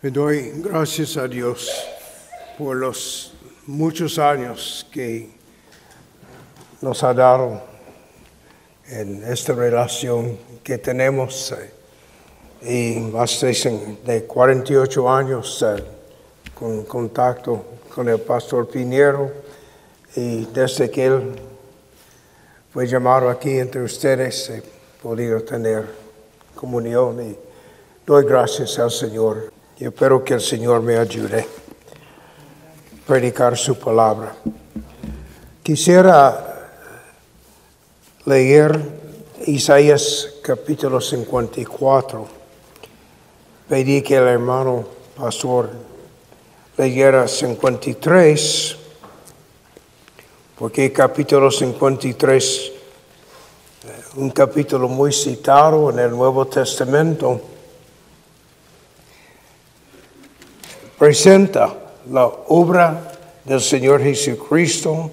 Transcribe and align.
Le 0.00 0.12
doy 0.12 0.52
gracias 0.54 1.16
a 1.16 1.26
Dios 1.26 1.68
por 2.56 2.76
los 2.76 3.34
muchos 3.66 4.16
años 4.20 4.86
que 4.92 5.28
nos 6.80 7.02
ha 7.02 7.12
dado 7.12 7.60
en 8.86 9.24
esta 9.24 9.54
relación 9.54 10.38
que 10.62 10.78
tenemos 10.78 11.52
eh, 12.62 12.94
y 12.96 13.00
más 13.00 13.40
de 13.40 14.24
48 14.24 15.10
años 15.10 15.64
eh, 15.66 15.82
con 16.54 16.84
contacto 16.84 17.64
con 17.92 18.08
el 18.08 18.20
pastor 18.20 18.68
Piñero 18.68 19.32
y 20.14 20.44
desde 20.44 20.88
que 20.92 21.06
él 21.06 21.34
fue 22.72 22.86
llamado 22.86 23.28
aquí 23.28 23.58
entre 23.58 23.82
ustedes 23.82 24.48
he 24.48 24.62
podido 25.02 25.42
tener 25.42 25.86
comunión 26.54 27.20
y 27.20 27.36
doy 28.06 28.24
gracias 28.24 28.78
al 28.78 28.92
Señor. 28.92 29.57
Y 29.80 29.84
espero 29.84 30.24
que 30.24 30.34
el 30.34 30.40
Señor 30.40 30.82
me 30.82 30.96
ayude 30.96 31.40
a 31.40 33.06
predicar 33.06 33.56
su 33.56 33.78
palabra. 33.78 34.34
Quisiera 35.62 36.68
leer 38.24 38.76
Isaías 39.46 40.34
capítulo 40.42 41.00
54. 41.00 42.26
Pedí 43.68 44.02
que 44.02 44.16
el 44.16 44.26
hermano 44.26 44.84
pastor 45.16 45.70
leyera 46.76 47.28
53, 47.28 48.76
porque 50.58 50.92
capítulo 50.92 51.52
53, 51.52 52.72
un 54.16 54.30
capítulo 54.30 54.88
muy 54.88 55.12
citado 55.12 55.90
en 55.90 56.00
el 56.00 56.10
Nuevo 56.10 56.48
Testamento, 56.48 57.40
presenta 60.98 61.72
la 62.10 62.26
obra 62.26 63.12
del 63.44 63.60
Señor 63.60 64.02
Jesucristo, 64.02 65.10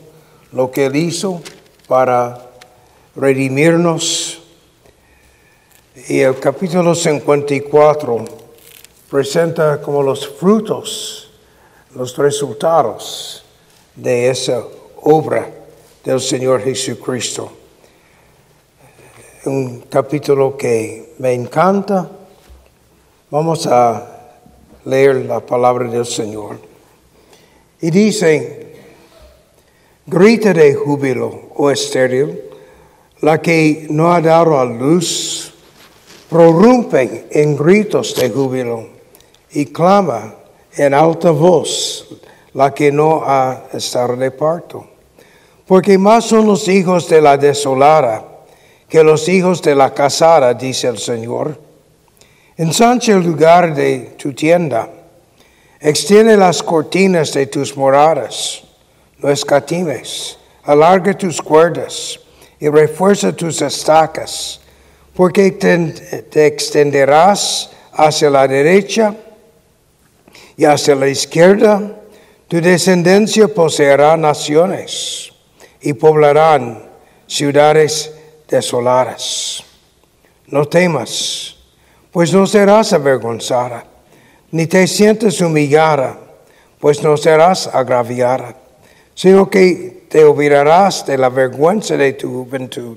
lo 0.52 0.72
que 0.72 0.88
Él 0.88 0.96
hizo 0.96 1.42
para 1.88 2.50
redimirnos. 3.16 4.42
Y 6.10 6.20
el 6.20 6.40
capítulo 6.40 6.96
54 6.96 8.26
presenta 9.10 9.82
como 9.82 10.02
los 10.02 10.28
frutos, 10.28 11.30
los 11.94 12.18
resultados 12.18 13.46
de 13.96 14.30
esa 14.30 14.64
obra 15.04 15.50
del 16.04 16.20
Señor 16.20 16.62
Jesucristo. 16.62 17.52
Un 19.46 19.82
capítulo 19.82 20.58
que 20.58 21.14
me 21.20 21.34
encanta. 21.34 22.10
Vamos 23.30 23.68
a 23.68 24.15
leer 24.86 25.26
la 25.26 25.40
palabra 25.40 25.90
del 25.90 26.06
Señor. 26.06 26.60
Y 27.82 27.92
dice, 27.92 28.74
grita 30.06 30.54
de 30.54 30.74
júbilo, 30.74 31.50
oh 31.56 31.70
estéril, 31.70 32.42
la 33.22 33.42
que 33.42 33.88
no 33.90 34.14
ha 34.14 34.22
dado 34.22 34.60
a 34.60 34.66
luz, 34.66 35.54
prorrumpe 36.30 37.28
en 37.32 37.56
gritos 37.56 38.16
de 38.16 38.30
júbilo 38.30 38.88
y 39.52 39.66
clama 39.68 40.36
en 40.76 40.94
alta 40.94 41.32
voz 41.32 42.08
la 42.54 42.74
que 42.74 42.92
no 42.92 43.22
ha 43.26 43.66
estado 43.74 44.16
de 44.16 44.32
parto. 44.32 44.86
Porque 45.68 45.98
más 45.98 46.26
son 46.26 46.46
los 46.46 46.68
hijos 46.68 47.10
de 47.10 47.22
la 47.22 47.38
desolada 47.38 48.36
que 48.88 49.04
los 49.04 49.28
hijos 49.28 49.62
de 49.62 49.76
la 49.76 49.94
casada, 49.94 50.54
dice 50.54 50.88
el 50.88 50.98
Señor. 50.98 51.65
Ensancha 52.58 53.12
el 53.12 53.24
lugar 53.24 53.76
de 53.76 54.16
tu 54.18 54.32
tienda, 54.32 54.90
extiende 55.78 56.38
las 56.38 56.64
cortinas 56.64 57.34
de 57.34 57.48
tus 57.48 57.76
moradas, 57.76 58.64
no 59.18 59.30
escatimes, 59.30 60.38
alarga 60.64 61.18
tus 61.18 61.42
cuerdas 61.42 62.18
y 62.58 62.70
refuerza 62.70 63.36
tus 63.36 63.62
estacas, 63.62 64.62
porque 65.14 65.52
te, 65.52 66.46
extenderás 66.46 67.72
hacia 67.92 68.30
la 68.30 68.48
derecha 68.48 69.14
y 70.56 70.64
hacia 70.64 70.96
la 70.96 71.10
izquierda, 71.10 71.82
tu 72.48 72.62
descendencia 72.62 73.50
poseerá 73.50 74.16
naciones 74.16 75.30
y 75.82 75.92
poblarán 75.92 76.86
ciudades 77.28 78.14
desoladas. 78.48 79.62
No 80.48 80.66
temas 80.66 81.55
pues 82.16 82.32
no 82.32 82.48
serás 82.48 82.94
avergonzada, 82.94 83.84
ni 84.52 84.68
te 84.68 84.88
sientes 84.88 85.42
humillada, 85.42 86.18
pues 86.80 87.04
no 87.04 87.18
serás 87.18 87.68
agraviada, 87.68 88.56
sino 89.14 89.50
que 89.50 90.06
te 90.08 90.24
olvidarás 90.24 91.06
de 91.06 91.18
la 91.18 91.28
vergüenza 91.28 91.98
de 91.98 92.14
tu 92.14 92.30
juventud 92.30 92.96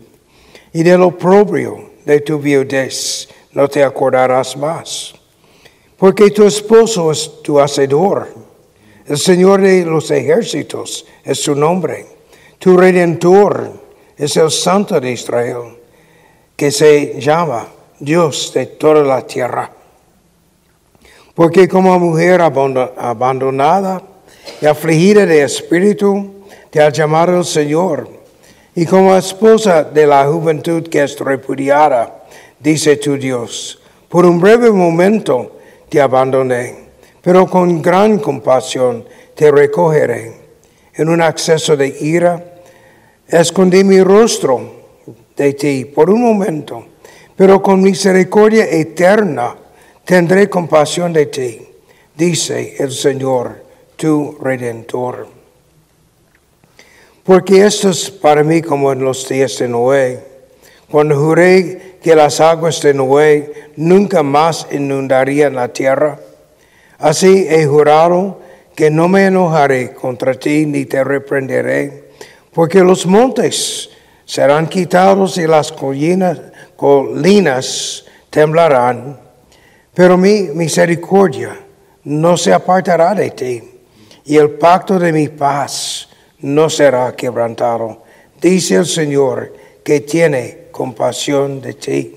y 0.72 0.84
del 0.84 1.02
oprobio 1.02 1.90
de 2.04 2.20
tu 2.20 2.38
viudez, 2.38 3.28
no 3.54 3.66
te 3.66 3.82
acordarás 3.82 4.56
más. 4.56 5.12
Porque 5.96 6.30
tu 6.30 6.46
esposo 6.46 7.10
es 7.10 7.42
tu 7.42 7.58
hacedor, 7.58 8.28
el 9.04 9.18
Señor 9.18 9.62
de 9.62 9.84
los 9.84 10.12
ejércitos 10.12 11.04
es 11.24 11.42
su 11.42 11.56
nombre, 11.56 12.06
tu 12.60 12.76
redentor 12.76 13.82
es 14.16 14.36
el 14.36 14.52
Santo 14.52 15.00
de 15.00 15.10
Israel, 15.10 15.76
que 16.54 16.70
se 16.70 17.20
llama 17.20 17.66
Dios 18.00 18.52
de 18.54 18.66
toda 18.66 19.02
la 19.02 19.26
tierra. 19.26 19.70
Porque 21.34 21.68
como 21.68 21.98
mujer 21.98 22.40
abandonada 22.40 24.02
y 24.60 24.66
afligida 24.66 25.26
de 25.26 25.42
espíritu, 25.42 26.44
te 26.70 26.80
ha 26.80 26.90
llamado 26.90 27.38
el 27.38 27.44
Señor. 27.44 28.08
Y 28.74 28.86
como 28.86 29.16
esposa 29.16 29.82
de 29.84 30.06
la 30.06 30.26
juventud 30.26 30.88
que 30.88 31.02
es 31.02 31.18
repudiada, 31.18 32.24
dice 32.58 32.96
tu 32.96 33.16
Dios, 33.16 33.80
por 34.08 34.24
un 34.24 34.40
breve 34.40 34.70
momento 34.70 35.58
te 35.88 36.00
abandoné, 36.00 36.88
pero 37.22 37.46
con 37.46 37.82
gran 37.82 38.18
compasión 38.18 39.04
te 39.34 39.50
recogeré. 39.50 40.48
En 40.94 41.08
un 41.08 41.20
acceso 41.20 41.76
de 41.76 41.88
ira, 42.00 42.60
escondí 43.26 43.84
mi 43.84 44.00
rostro 44.02 44.60
de 45.36 45.52
ti 45.52 45.84
por 45.84 46.10
un 46.10 46.22
momento 46.22 46.84
pero 47.38 47.62
con 47.62 47.80
misericordia 47.80 48.68
eterna 48.68 49.54
tendré 50.04 50.50
compasión 50.50 51.12
de 51.12 51.26
ti, 51.26 51.68
dice 52.16 52.74
el 52.80 52.90
Señor, 52.90 53.62
tu 53.94 54.36
redentor. 54.40 55.28
Porque 57.22 57.64
esto 57.64 57.90
es 57.90 58.10
para 58.10 58.42
mí 58.42 58.60
como 58.60 58.90
en 58.90 59.04
los 59.04 59.28
días 59.28 59.56
de 59.56 59.68
Noé, 59.68 60.18
cuando 60.90 61.16
juré 61.16 61.98
que 62.02 62.16
las 62.16 62.40
aguas 62.40 62.82
de 62.82 62.92
Noé 62.92 63.70
nunca 63.76 64.24
más 64.24 64.66
inundarían 64.72 65.54
la 65.54 65.68
tierra. 65.68 66.18
Así 66.98 67.46
he 67.48 67.66
jurado 67.66 68.40
que 68.74 68.90
no 68.90 69.06
me 69.06 69.26
enojaré 69.26 69.94
contra 69.94 70.34
ti 70.34 70.66
ni 70.66 70.86
te 70.86 71.04
reprenderé, 71.04 72.10
porque 72.52 72.80
los 72.80 73.06
montes 73.06 73.90
serán 74.24 74.66
quitados 74.66 75.38
y 75.38 75.46
las 75.46 75.70
colinas 75.70 76.47
colinas 76.78 78.04
temblarán, 78.30 79.18
pero 79.92 80.16
mi 80.16 80.42
misericordia 80.54 81.58
no 82.04 82.36
se 82.36 82.52
apartará 82.52 83.14
de 83.14 83.30
ti, 83.32 83.62
y 84.24 84.36
el 84.36 84.50
pacto 84.50 84.96
de 84.96 85.12
mi 85.12 85.26
paz 85.26 86.08
no 86.38 86.70
será 86.70 87.16
quebrantado, 87.16 88.04
dice 88.40 88.76
el 88.76 88.86
Señor 88.86 89.52
que 89.82 90.02
tiene 90.02 90.68
compasión 90.70 91.60
de 91.60 91.74
ti. 91.74 92.14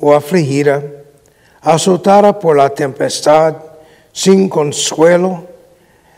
O 0.00 0.12
afligida, 0.12 0.82
azotada 1.62 2.38
por 2.38 2.58
la 2.58 2.68
tempestad, 2.68 3.56
sin 4.12 4.50
consuelo, 4.50 5.46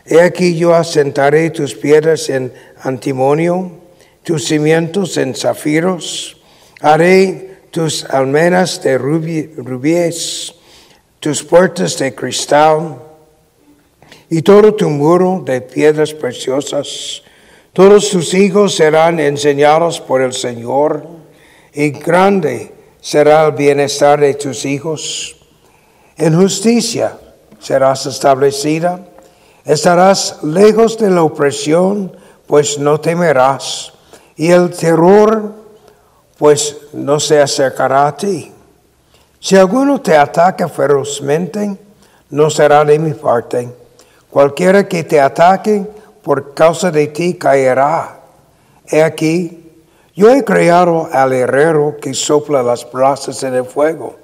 he 0.05 0.19
aquí 0.19 0.57
yo 0.57 0.75
asentaré 0.75 1.51
tus 1.51 1.73
piedras 1.73 2.27
en 2.29 2.51
antimonio, 2.81 3.71
tus 4.23 4.43
cimientos 4.43 5.15
en 5.15 5.33
zafiros, 5.33 6.38
Haré 6.81 7.59
tus 7.71 8.05
almenas 8.05 8.81
de 8.81 8.97
rubíes, 8.97 10.55
tus 11.19 11.43
puertas 11.43 11.97
de 11.99 12.15
cristal 12.15 12.97
y 14.29 14.41
todo 14.41 14.73
tu 14.73 14.89
muro 14.89 15.43
de 15.45 15.59
piedras 15.59 16.13
preciosas. 16.13 17.21
Todos 17.73 18.09
tus 18.09 18.33
hijos 18.33 18.75
serán 18.75 19.19
enseñados 19.19 19.99
por 19.99 20.21
el 20.21 20.33
Señor 20.33 21.05
y 21.73 21.89
grande 21.91 22.73
será 23.01 23.45
el 23.45 23.51
bienestar 23.53 24.21
de 24.21 24.33
tus 24.35 24.65
hijos. 24.65 25.35
En 26.17 26.39
justicia 26.39 27.17
serás 27.59 28.05
establecida. 28.05 29.05
Estarás 29.65 30.41
lejos 30.43 30.97
de 30.97 31.09
la 31.09 31.23
opresión, 31.23 32.15
pues 32.47 32.79
no 32.79 32.99
temerás. 32.99 33.93
Y 34.35 34.51
el 34.51 34.71
terror 34.71 35.58
pues 36.39 36.77
no 36.93 37.19
se 37.19 37.41
acercará 37.41 38.07
a 38.07 38.15
ti. 38.15 38.51
Si 39.41 39.57
alguno 39.57 40.01
te 40.01 40.15
ataca 40.15 40.69
ferozmente, 40.69 41.77
no 42.29 42.49
será 42.49 42.85
de 42.85 42.97
mi 42.97 43.13
parte. 43.13 43.69
Cualquiera 44.29 44.87
que 44.87 45.03
te 45.03 45.19
ataque 45.19 45.85
por 46.23 46.53
causa 46.53 46.91
de 46.91 47.07
ti 47.07 47.33
caerá. 47.33 48.21
He 48.87 49.03
aquí, 49.03 49.69
yo 50.15 50.31
he 50.33 50.45
creado 50.45 51.09
al 51.11 51.33
herrero 51.33 51.97
que 52.01 52.13
sopla 52.13 52.63
las 52.63 52.89
brasas 52.89 53.43
en 53.43 53.55
el 53.55 53.65
fuego 53.65 54.15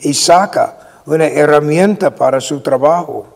y 0.00 0.14
saca 0.14 1.02
una 1.04 1.26
herramienta 1.26 2.14
para 2.14 2.40
su 2.40 2.60
trabajo. 2.60 3.26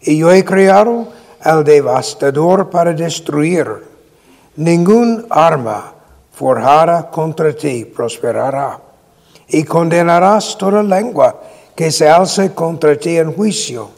Y 0.00 0.18
yo 0.18 0.32
he 0.32 0.44
creado 0.44 1.06
al 1.40 1.62
devastador 1.62 2.68
para 2.68 2.92
destruir. 2.92 3.84
Ningún 4.56 5.26
arma 5.30 5.95
forjada 6.36 7.10
contra 7.10 7.56
ti 7.56 7.86
prosperará. 7.86 8.78
Y 9.48 9.64
condenarás 9.64 10.58
toda 10.58 10.82
lengua 10.82 11.40
que 11.74 11.90
se 11.90 12.08
alce 12.08 12.52
contra 12.52 12.98
ti 12.98 13.16
en 13.16 13.32
juicio. 13.32 13.90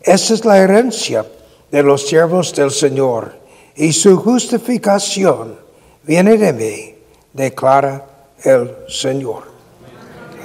Esa 0.00 0.34
es 0.34 0.44
la 0.44 0.58
herencia 0.58 1.24
de 1.70 1.82
los 1.82 2.08
siervos 2.08 2.54
del 2.54 2.70
Señor, 2.70 3.38
y 3.76 3.92
su 3.92 4.16
justificación 4.16 5.58
viene 6.02 6.36
de 6.36 6.52
mí, 6.52 6.94
declara 7.32 8.06
el 8.42 8.74
Señor. 8.88 9.44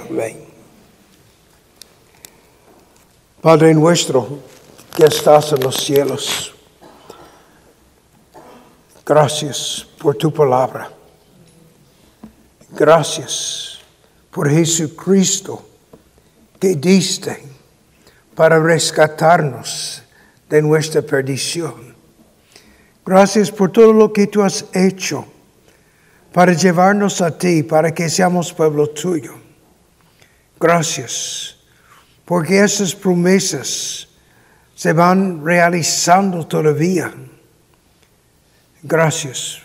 Amén. 0.08 0.44
Padre 3.40 3.74
nuestro 3.74 4.26
que 4.94 5.04
estás 5.04 5.52
en 5.52 5.60
los 5.60 5.76
cielos, 5.76 6.54
gracias 9.04 9.86
por 9.98 10.14
tu 10.16 10.32
palabra. 10.32 10.93
Gracias 12.76 13.78
por 14.32 14.50
Jesucristo 14.50 15.64
que 16.58 16.74
diste 16.74 17.40
para 18.34 18.58
rescatarnos 18.58 20.02
de 20.50 20.60
nuestra 20.60 21.00
perdición. 21.00 21.94
Gracias 23.06 23.52
por 23.52 23.70
todo 23.70 23.92
lo 23.92 24.12
que 24.12 24.26
tú 24.26 24.42
has 24.42 24.64
hecho 24.72 25.24
para 26.32 26.52
llevarnos 26.52 27.20
a 27.20 27.38
ti, 27.38 27.62
para 27.62 27.94
que 27.94 28.08
seamos 28.08 28.52
pueblo 28.52 28.88
tuyo. 28.88 29.34
Gracias, 30.58 31.56
porque 32.24 32.58
esas 32.58 32.92
promesas 32.92 34.08
se 34.74 34.92
van 34.92 35.44
realizando 35.44 36.44
todavía. 36.44 37.14
Gracias 38.82 39.60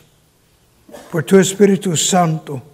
por 1.12 1.24
tu 1.24 1.40
Espíritu 1.40 1.98
Santo 1.98 2.69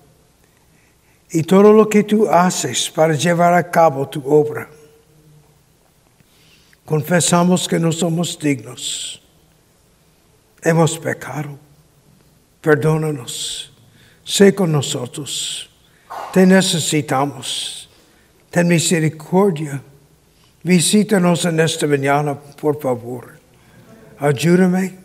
y 1.36 1.44
todo 1.44 1.74
lo 1.74 1.90
que 1.90 2.06
tú 2.06 2.30
haces 2.30 2.90
para 2.90 3.14
llevar 3.14 3.54
a 3.54 3.70
cabo 3.70 4.08
tu 4.08 4.26
obra. 4.26 4.70
Confesamos 6.86 7.68
que 7.68 7.78
no 7.78 7.92
somos 7.92 8.40
dignos. 8.40 9.22
Hemos 10.62 10.98
pecado. 10.98 11.60
Perdónanos. 12.62 13.70
Sé 14.24 14.56
con 14.56 14.72
nosotros. 14.72 15.70
Te 16.32 16.46
necesitamos. 16.46 17.90
Ten 18.50 18.70
misericordia. 18.70 19.81
Visítanos 20.64 21.44
en 21.44 21.60
esta 21.60 21.86
mañana, 21.86 22.40
por 22.40 22.80
favor. 22.80 23.38
Ayúdame 24.20 25.00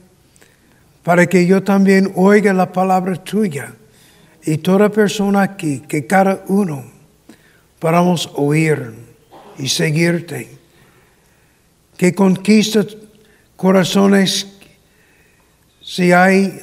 para 1.02 1.26
que 1.26 1.44
yo 1.44 1.60
también 1.60 2.12
oiga 2.14 2.52
la 2.52 2.70
palabra 2.70 3.16
tuya 3.16 3.74
y 4.44 4.58
toda 4.58 4.88
persona 4.88 5.42
aquí, 5.42 5.80
que 5.80 6.06
cada 6.06 6.44
uno 6.48 6.84
podamos 7.78 8.30
oír 8.34 8.92
y 9.58 9.68
seguirte, 9.68 10.48
que 11.96 12.14
conquista 12.14 12.84
corazones 13.56 14.46
si 15.82 16.12
hay 16.12 16.60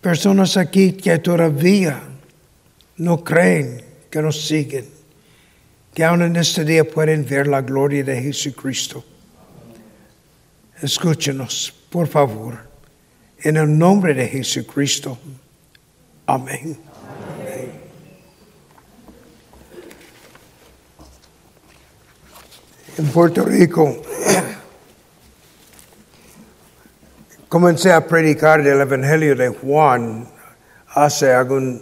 personas 0.00 0.56
aquí 0.56 0.92
que 0.92 1.18
todavía 1.18 2.02
no 2.96 3.22
creen, 3.24 3.82
que 4.10 4.20
nos 4.20 4.46
siguen, 4.46 4.86
que 5.94 6.04
aún 6.04 6.22
en 6.22 6.36
este 6.36 6.64
día 6.64 6.84
pueden 6.84 7.24
ver 7.24 7.46
la 7.46 7.62
gloria 7.62 8.04
de 8.04 8.20
Jesucristo. 8.22 9.04
Escúchenos, 10.82 11.74
por 11.90 12.06
favor, 12.06 12.58
en 13.40 13.56
el 13.56 13.78
nombre 13.78 14.14
de 14.14 14.28
Jesucristo. 14.28 15.18
Amén. 16.26 16.78
En 22.98 23.06
Puerto 23.10 23.44
Rico, 23.44 23.96
comencé 27.48 27.92
a 27.92 28.04
predicar 28.04 28.58
el 28.60 28.80
Evangelio 28.80 29.36
de 29.36 29.50
Juan 29.50 30.26
hace 30.88 31.32
algún 31.32 31.80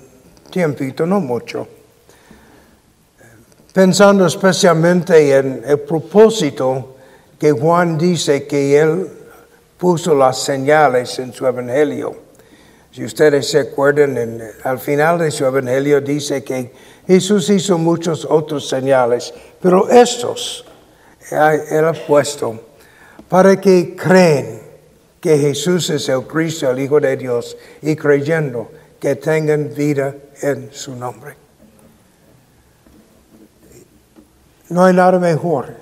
tiempito, 0.51 1.07
no 1.07 1.21
mucho, 1.21 1.67
pensando 3.73 4.27
especialmente 4.27 5.35
en 5.35 5.63
el 5.67 5.81
propósito 5.81 6.97
que 7.39 7.51
Juan 7.51 7.97
dice 7.97 8.47
que 8.47 8.79
él 8.79 9.09
puso 9.79 10.15
las 10.15 10.39
señales 10.43 11.19
en 11.19 11.33
su 11.33 11.47
Evangelio. 11.47 12.15
Si 12.93 13.03
ustedes 13.03 13.51
se 13.51 13.61
acuerdan, 13.61 14.39
al 14.65 14.79
final 14.79 15.19
de 15.19 15.31
su 15.31 15.47
Evangelio 15.47 16.03
dice 16.03 16.45
que 16.45 16.73
Jesús 17.07 17.49
hizo 17.49 17.79
muchos 17.79 18.27
otros 18.29 18.69
señales, 18.69 19.33
pero 19.63 19.89
estos 19.89 20.67
él 21.31 21.85
ha 21.85 21.93
puesto 21.93 22.61
para 23.29 23.61
que 23.61 23.97
creen 23.97 24.61
que 25.21 25.39
Jesús 25.39 25.91
es 25.91 26.09
el 26.09 26.23
Cristo, 26.23 26.71
el 26.71 26.79
Hijo 26.79 27.01
de 27.01 27.17
Dios, 27.17 27.57
y 27.83 27.97
creyendo 27.97 28.71
que 29.01 29.17
tengan 29.17 29.75
vida 29.75 30.15
en 30.41 30.71
su 30.73 30.95
nombre. 30.95 31.35
No 34.69 34.85
hay 34.85 34.95
nada 34.95 35.19
mejor 35.19 35.75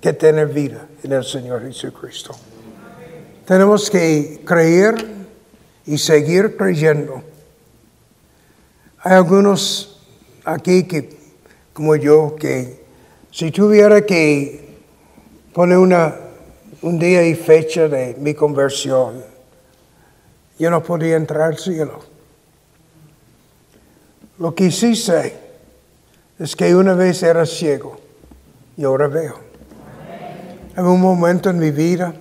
que 0.00 0.12
tener 0.12 0.48
vida 0.48 0.86
en 1.02 1.12
el 1.12 1.24
Señor 1.24 1.62
Jesucristo. 1.62 2.34
Tenemos 3.46 3.90
que 3.90 4.40
creer 4.44 4.94
y 5.86 5.98
seguir 5.98 6.56
creyendo. 6.56 7.22
Hay 9.00 9.14
algunos 9.14 10.00
aquí 10.44 10.84
que, 10.84 11.16
como 11.72 11.96
yo, 11.96 12.36
que 12.38 12.84
si 13.30 13.50
tuviera 13.50 14.04
que 14.04 14.69
pone 15.52 15.76
una, 15.76 16.14
un 16.82 16.98
día 16.98 17.26
y 17.26 17.34
fecha 17.34 17.88
de 17.88 18.16
mi 18.18 18.34
conversión. 18.34 19.24
Yo 20.58 20.70
no 20.70 20.82
podía 20.82 21.16
entrar 21.16 21.42
al 21.42 21.58
cielo. 21.58 22.00
Lo 24.38 24.54
que 24.54 24.70
sí 24.70 24.94
sé 24.94 25.34
es 26.38 26.56
que 26.56 26.74
una 26.74 26.94
vez 26.94 27.22
era 27.22 27.44
ciego 27.44 27.98
y 28.76 28.84
ahora 28.84 29.08
veo. 29.08 29.34
En 30.76 30.86
un 30.86 31.00
momento 31.00 31.50
en 31.50 31.58
mi 31.58 31.70
vida, 31.70 32.14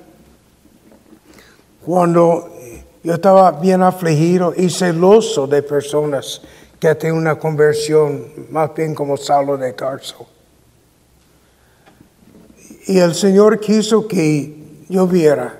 cuando 1.85 2.49
yo 3.03 3.13
estaba 3.13 3.51
bien 3.51 3.81
afligido 3.81 4.53
y 4.55 4.69
celoso 4.69 5.47
de 5.47 5.63
personas 5.63 6.41
que 6.79 6.93
tienen 6.95 7.17
una 7.17 7.37
conversión, 7.37 8.25
más 8.49 8.73
bien 8.73 8.93
como 8.95 9.15
Saulo 9.15 9.57
de 9.57 9.73
Tarso. 9.73 10.27
Y 12.89 12.97
el 12.97 13.13
Señor 13.13 13.59
quiso 13.59 14.07
que 14.07 14.83
yo 14.89 15.05
viera 15.05 15.59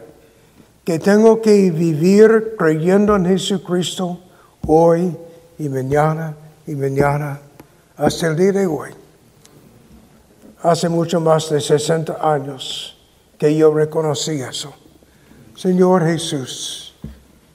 que 0.84 0.98
tengo 0.98 1.40
que 1.40 1.70
vivir 1.70 2.56
creyendo 2.58 3.16
en 3.16 3.24
Jesucristo 3.28 4.20
hoy 4.66 5.16
y 5.60 5.70
mañana 5.70 6.36
y 6.66 6.74
mañana 6.74 7.40
hasta 7.98 8.26
el 8.26 8.36
día 8.36 8.52
de 8.54 8.66
hoy. 8.66 8.90
Hace 10.64 10.90
mucho 10.90 11.22
más 11.22 11.52
de 11.52 11.62
60 11.62 12.18
años 12.20 12.98
que 13.38 13.56
yo 13.56 13.72
reconocí 13.76 14.42
eso. 14.42 14.74
Señor 15.56 16.08
Jesús, 16.08 16.96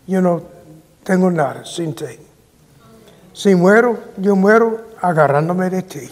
yo 0.07 0.23
no 0.23 0.41
tengo 1.03 1.33
nada 1.33 1.65
sin 1.65 1.97
ti. 1.97 2.17
Si 3.33 3.57
muero, 3.57 3.99
yo 4.19 4.37
muero 4.37 4.83
agarrándome 5.01 5.69
de 5.69 5.83
ti. 5.83 6.09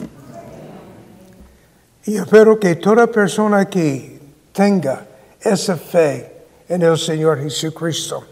Y 2.04 2.16
espero 2.16 2.59
que 2.59 2.75
toda 2.76 3.06
persona 3.06 3.66
que 3.66 4.18
tenga 4.52 5.06
esa 5.40 5.76
fe 5.76 6.32
en 6.68 6.82
el 6.82 6.99
Señor 6.99 7.40
Jesucristo. 7.40 8.25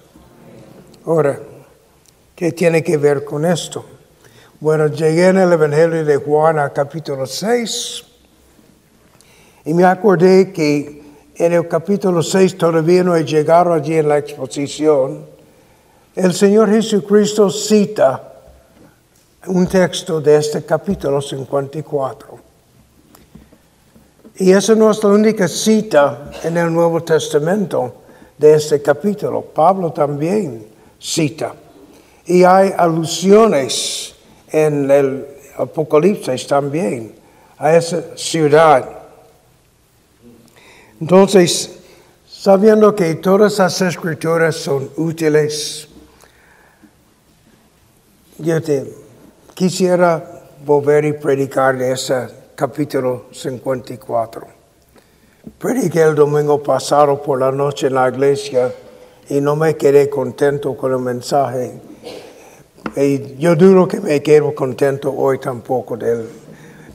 Ahora, 1.06 1.38
¿qué 2.34 2.50
tiene 2.50 2.82
que 2.82 2.96
ver 2.96 3.24
con 3.24 3.44
esto? 3.44 3.84
Bueno, 4.58 4.88
llegué 4.88 5.28
en 5.28 5.38
el 5.38 5.52
Evangelio 5.52 6.04
de 6.04 6.16
Juan 6.16 6.58
a 6.58 6.70
capítulo 6.70 7.26
6 7.26 8.04
y 9.66 9.72
me 9.72 9.84
acordé 9.84 10.52
que 10.52 11.02
en 11.36 11.52
el 11.52 11.68
capítulo 11.68 12.24
6 12.24 12.58
todavía 12.58 13.04
no 13.04 13.14
he 13.14 13.24
llegado 13.24 13.72
allí 13.72 13.94
en 13.94 14.08
la 14.08 14.18
exposición. 14.18 15.26
El 16.16 16.34
Señor 16.34 16.70
Jesucristo 16.70 17.48
cita 17.50 18.34
un 19.46 19.68
texto 19.68 20.20
de 20.20 20.36
este 20.36 20.64
capítulo 20.64 21.22
54. 21.22 22.49
Y 24.40 24.52
esa 24.52 24.74
no 24.74 24.90
es 24.90 25.04
la 25.04 25.10
única 25.10 25.46
cita 25.46 26.30
en 26.42 26.56
el 26.56 26.72
Nuevo 26.72 27.02
Testamento 27.02 27.96
de 28.38 28.54
este 28.54 28.80
capítulo. 28.80 29.42
Pablo 29.42 29.92
también 29.92 30.66
cita. 30.98 31.54
Y 32.24 32.42
hay 32.42 32.72
alusiones 32.74 34.14
en 34.50 34.90
el 34.90 35.26
Apocalipsis 35.58 36.46
también 36.46 37.14
a 37.58 37.76
esa 37.76 38.16
ciudad. 38.16 38.88
Entonces, 40.98 41.72
sabiendo 42.26 42.94
que 42.94 43.16
todas 43.16 43.58
las 43.58 43.78
escrituras 43.82 44.56
son 44.56 44.90
útiles, 44.96 45.86
yo 48.38 48.62
te 48.62 48.90
quisiera 49.52 50.44
volver 50.64 51.04
y 51.04 51.12
predicar 51.12 51.76
de 51.76 51.92
ese 51.92 52.39
capítulo 52.60 53.24
54. 53.32 54.46
Prediqué 55.58 56.02
el 56.02 56.14
domingo 56.14 56.62
pasado 56.62 57.22
por 57.22 57.40
la 57.40 57.50
noche 57.50 57.86
en 57.86 57.94
la 57.94 58.06
iglesia 58.06 58.70
y 59.30 59.40
no 59.40 59.56
me 59.56 59.78
quedé 59.78 60.10
contento 60.10 60.76
con 60.76 60.92
el 60.92 60.98
mensaje. 60.98 61.80
Y 62.96 63.36
yo 63.38 63.56
duro 63.56 63.88
que 63.88 63.98
me 63.98 64.22
quedo 64.22 64.54
contento 64.54 65.10
hoy 65.10 65.38
tampoco 65.38 65.96
de 65.96 66.12
él. 66.12 66.28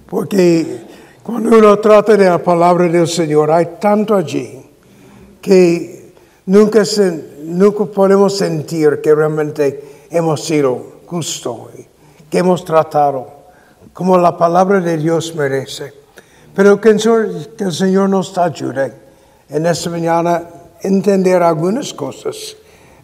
Porque 0.07 0.81
cuando 1.24 1.57
uno 1.57 1.79
trata 1.79 2.15
de 2.15 2.25
la 2.25 2.38
palabra 2.38 2.88
del 2.88 3.07
Señor, 3.07 3.50
hay 3.50 3.69
tanto 3.81 4.13
allí 4.13 4.63
que 5.41 6.12
nunca, 6.45 6.84
nunca 7.41 7.86
podemos 7.86 8.38
sentir 8.38 9.01
que 9.01 9.15
realmente 9.15 10.05
hemos 10.12 10.43
sido 10.45 10.79
justos, 11.07 11.57
que 12.29 12.38
hemos 12.38 12.63
tratado 12.63 13.35
como 13.96 14.18
la 14.18 14.38
palabra 14.38 14.82
de 14.82 14.98
Dios 14.98 15.34
merece. 15.36 15.94
Pero 16.54 16.82
que 16.82 16.90
el 16.90 17.72
Señor, 17.72 18.10
nos 18.10 18.38
ayude 18.38 18.92
en 19.48 19.66
esta 19.66 19.90
mañana 19.90 20.44
entender 20.82 21.42
algunas 21.42 21.94
cosas 21.94 22.58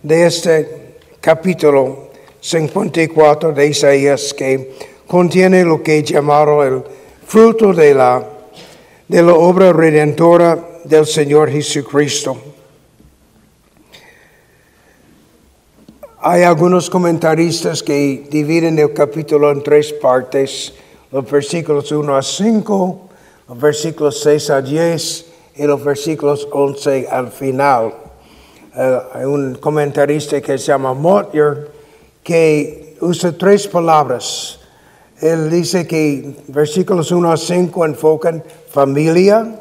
de 0.04 0.26
este 0.26 0.98
capítulo 1.22 2.10
54 2.42 3.54
de 3.54 3.68
Isaías 3.68 4.34
que 4.34 4.76
contiene 5.08 5.64
lo 5.64 5.82
que 5.82 6.04
llamaron 6.04 6.68
el 6.68 6.84
fruto 7.26 7.72
de 7.72 7.94
la, 7.94 8.26
de 9.08 9.22
la 9.22 9.34
obra 9.34 9.72
redentora 9.72 10.60
del 10.84 11.06
Señor 11.06 11.50
Jesucristo. 11.52 12.51
Hay 16.24 16.44
algunos 16.44 16.88
comentaristas 16.88 17.82
que 17.82 18.28
dividen 18.30 18.78
el 18.78 18.94
capítulo 18.94 19.50
en 19.50 19.64
tres 19.64 19.92
partes, 19.92 20.72
los 21.12 21.28
versículos 21.28 21.92
1 21.92 22.16
a 22.16 22.22
5, 22.22 23.10
los 23.50 23.60
versículos 23.60 24.20
6 24.22 24.50
a 24.52 24.62
10 24.62 25.26
y 25.56 25.64
los 25.64 25.84
versículos 25.84 26.48
11 26.52 27.08
al 27.10 27.32
final. 27.32 27.96
Eh, 28.76 29.00
hay 29.16 29.26
un 29.26 29.56
comentarista 29.56 30.40
que 30.40 30.60
se 30.60 30.68
llama 30.68 30.94
Motier 30.94 31.72
que 32.22 32.98
usa 33.02 33.36
tres 33.36 33.68
palabras. 33.68 34.60
Él 35.20 35.50
dice 35.50 35.88
que 35.88 36.36
versículos 36.50 37.12
1 37.12 37.32
a 37.32 37.38
5 37.38 37.84
enfocan 37.84 38.44
familia, 38.70 39.56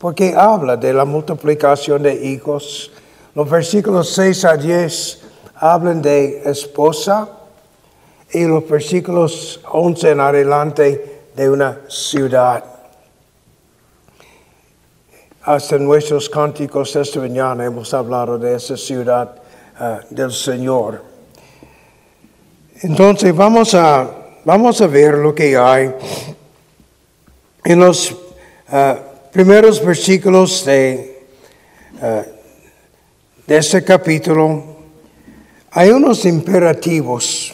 porque 0.00 0.34
habla 0.36 0.76
de 0.76 0.92
la 0.92 1.04
multiplicación 1.04 2.02
de 2.02 2.26
hijos. 2.26 2.90
Los 3.36 3.48
versículos 3.48 4.10
6 4.10 4.44
a 4.46 4.56
10 4.56 5.25
hablan 5.58 6.02
de 6.02 6.42
esposa 6.44 7.28
y 8.30 8.44
los 8.44 8.68
versículos 8.68 9.60
11 9.70 10.10
en 10.10 10.20
adelante 10.20 11.20
de 11.34 11.50
una 11.50 11.80
ciudad. 11.88 12.64
Hasta 15.42 15.78
nuestros 15.78 16.28
cánticos 16.28 16.96
esta 16.96 17.20
mañana 17.20 17.64
hemos 17.64 17.94
hablado 17.94 18.38
de 18.38 18.56
esa 18.56 18.76
ciudad 18.76 19.36
uh, 19.80 20.14
del 20.14 20.32
Señor. 20.32 21.02
Entonces 22.82 23.34
vamos 23.34 23.74
a, 23.74 24.10
vamos 24.44 24.80
a 24.80 24.86
ver 24.86 25.14
lo 25.14 25.34
que 25.34 25.56
hay 25.56 25.94
en 27.64 27.78
los 27.78 28.10
uh, 28.10 28.16
primeros 29.32 29.82
versículos 29.84 30.64
de, 30.64 31.26
uh, 32.02 32.22
de 33.46 33.56
este 33.56 33.84
capítulo 33.84 34.75
hay 35.76 35.90
unos 35.90 36.24
imperativos. 36.24 37.52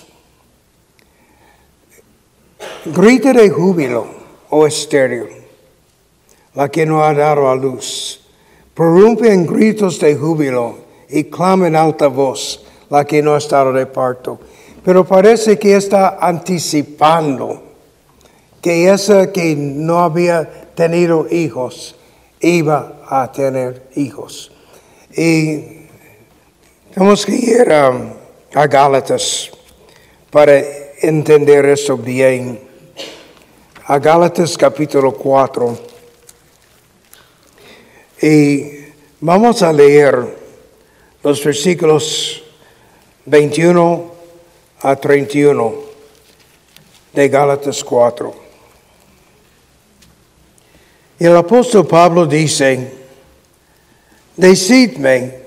Grita 2.85 3.33
de 3.33 3.51
júbilo, 3.51 4.07
oh 4.49 4.65
estéreo, 4.65 5.27
la 6.55 6.69
que 6.69 6.87
no 6.87 7.03
ha 7.03 7.13
dado 7.15 7.51
a 7.51 7.57
luz. 7.57 8.21
Prorrumpe 8.75 9.33
en 9.33 9.45
gritos 9.45 9.99
de 9.99 10.15
júbilo 10.15 10.79
y 11.09 11.25
clama 11.25 11.67
en 11.67 11.75
alta 11.75 12.07
voz, 12.07 12.65
la 12.91 13.05
que 13.05 13.21
no 13.23 13.35
ha 13.35 13.39
estado 13.39 13.73
de 13.73 13.87
parto. 13.87 14.39
Pero 14.85 15.05
parece 15.05 15.59
que 15.59 15.75
está 15.75 16.19
anticipando 16.21 17.61
que 18.61 18.89
esa 18.89 19.33
que 19.33 19.57
no 19.57 19.99
había 19.99 20.49
tenido 20.77 21.27
hijos 21.29 21.97
iba 22.39 23.03
a 23.05 23.33
tener 23.33 23.89
hijos. 23.97 24.53
Y 25.13 25.82
tenemos 26.93 27.25
que 27.25 27.35
ir 27.35 27.73
a, 27.73 28.67
Gálatas 28.67 29.51
para 30.31 30.59
entender 31.01 31.65
eso 31.65 31.97
bien. 31.97 32.61
A 33.87 33.99
Gálatas 33.99 34.59
capítulo 34.59 35.13
4. 35.13 35.79
Y 38.21 38.85
vamos 39.21 39.63
a 39.63 39.73
leer 39.73 40.37
los 41.23 41.43
versículos 41.43 42.43
21 43.25 44.13
a 44.83 44.97
31 44.97 45.75
de 47.15 47.29
Gálatas 47.29 47.83
4. 47.83 48.35
Y 51.19 51.25
el 51.25 51.37
apóstol 51.37 51.87
Pablo 51.87 52.27
dice, 52.27 52.93
decidme, 54.37 55.42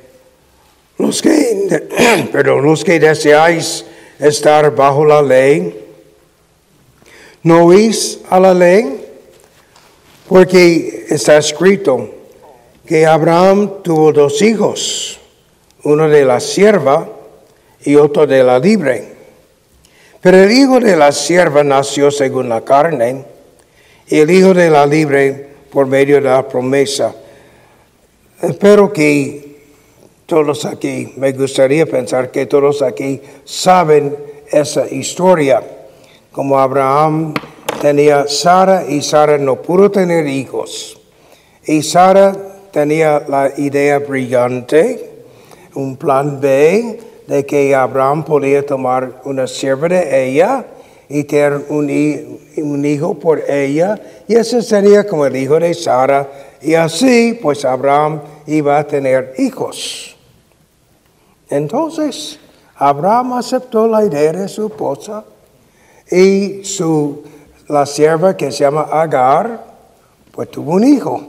los 0.97 1.21
que, 1.21 1.81
perdón, 2.31 2.63
los 2.63 2.83
que 2.83 2.99
deseáis 2.99 3.85
estar 4.19 4.73
bajo 4.73 5.05
la 5.05 5.21
ley, 5.21 5.81
no 7.43 7.65
oís 7.65 8.21
a 8.29 8.39
la 8.39 8.53
ley, 8.53 9.05
porque 10.27 11.05
está 11.09 11.37
escrito 11.37 12.09
que 12.85 13.05
Abraham 13.05 13.83
tuvo 13.83 14.11
dos 14.11 14.41
hijos, 14.41 15.19
uno 15.83 16.09
de 16.09 16.25
la 16.25 16.39
sierva 16.39 17.09
y 17.83 17.95
otro 17.95 18.25
de 18.25 18.43
la 18.43 18.57
libre. 18.57 19.15
Pero 20.21 20.37
el 20.37 20.51
hijo 20.51 20.79
de 20.79 20.95
la 20.95 21.11
sierva 21.11 21.63
nació 21.63 22.09
según 22.09 22.49
la 22.49 22.61
carne, 22.61 23.25
y 24.07 24.19
el 24.19 24.31
hijo 24.31 24.53
de 24.53 24.69
la 24.69 24.85
libre 24.85 25.49
por 25.71 25.87
medio 25.87 26.15
de 26.15 26.21
la 26.21 26.47
promesa. 26.47 27.13
Espero 28.41 28.91
que 28.91 29.44
todos 30.25 30.65
aquí, 30.65 31.13
me 31.17 31.31
gustaría 31.33 31.85
pensar 31.85 32.31
que 32.31 32.45
todos 32.45 32.81
aquí 32.81 33.21
saben 33.43 34.15
esa 34.51 34.87
historia, 34.87 35.61
como 36.31 36.59
Abraham 36.59 37.33
tenía 37.81 38.27
Sara 38.27 38.85
y 38.87 39.01
Sara 39.01 39.37
no 39.37 39.61
pudo 39.61 39.91
tener 39.91 40.27
hijos. 40.27 40.99
Y 41.65 41.83
Sara 41.83 42.35
tenía 42.71 43.23
la 43.27 43.51
idea 43.57 43.99
brillante, 43.99 45.11
un 45.75 45.95
plan 45.95 46.39
B, 46.39 46.99
de 47.27 47.45
que 47.45 47.73
Abraham 47.73 48.23
podía 48.23 48.65
tomar 48.65 49.21
una 49.25 49.47
sierva 49.47 49.87
de 49.87 50.27
ella 50.27 50.65
y 51.09 51.23
tener 51.23 51.65
un, 51.69 52.39
un, 52.57 52.85
hijo 52.85 53.13
por 53.15 53.43
ella, 53.49 53.99
y 54.27 54.35
ese 54.35 54.61
sería 54.61 55.07
como 55.07 55.25
el 55.25 55.35
hijo 55.35 55.59
de 55.59 55.73
Sara, 55.73 56.27
y 56.61 56.73
así 56.73 57.37
pues 57.41 57.63
Abraham 57.65 58.21
iba 58.47 58.79
a 58.79 58.85
tener 58.85 59.33
hijos. 59.37 60.14
Entonces, 61.49 62.39
Abraham 62.75 63.33
aceptó 63.33 63.87
la 63.87 64.03
idea 64.03 64.33
de 64.33 64.47
su 64.47 64.67
esposa 64.67 65.23
y 66.11 66.63
su, 66.63 67.23
la 67.67 67.85
sierva 67.85 68.35
que 68.35 68.51
se 68.51 68.63
llama 68.63 68.87
Agar, 68.91 69.63
pues 70.31 70.51
tuvo 70.51 70.73
un 70.73 70.83
hijo. 70.83 71.21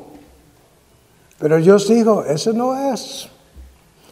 Pero 1.39 1.59
Dios 1.59 1.89
dijo, 1.89 2.25
eso 2.25 2.53
no 2.53 2.93
es. 2.93 3.29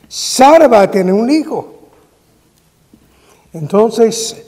Sara 0.09 0.69
va 0.69 0.83
a 0.83 0.91
tener 0.91 1.15
un 1.15 1.31
hijo. 1.31 1.75
Entonces, 3.53 4.45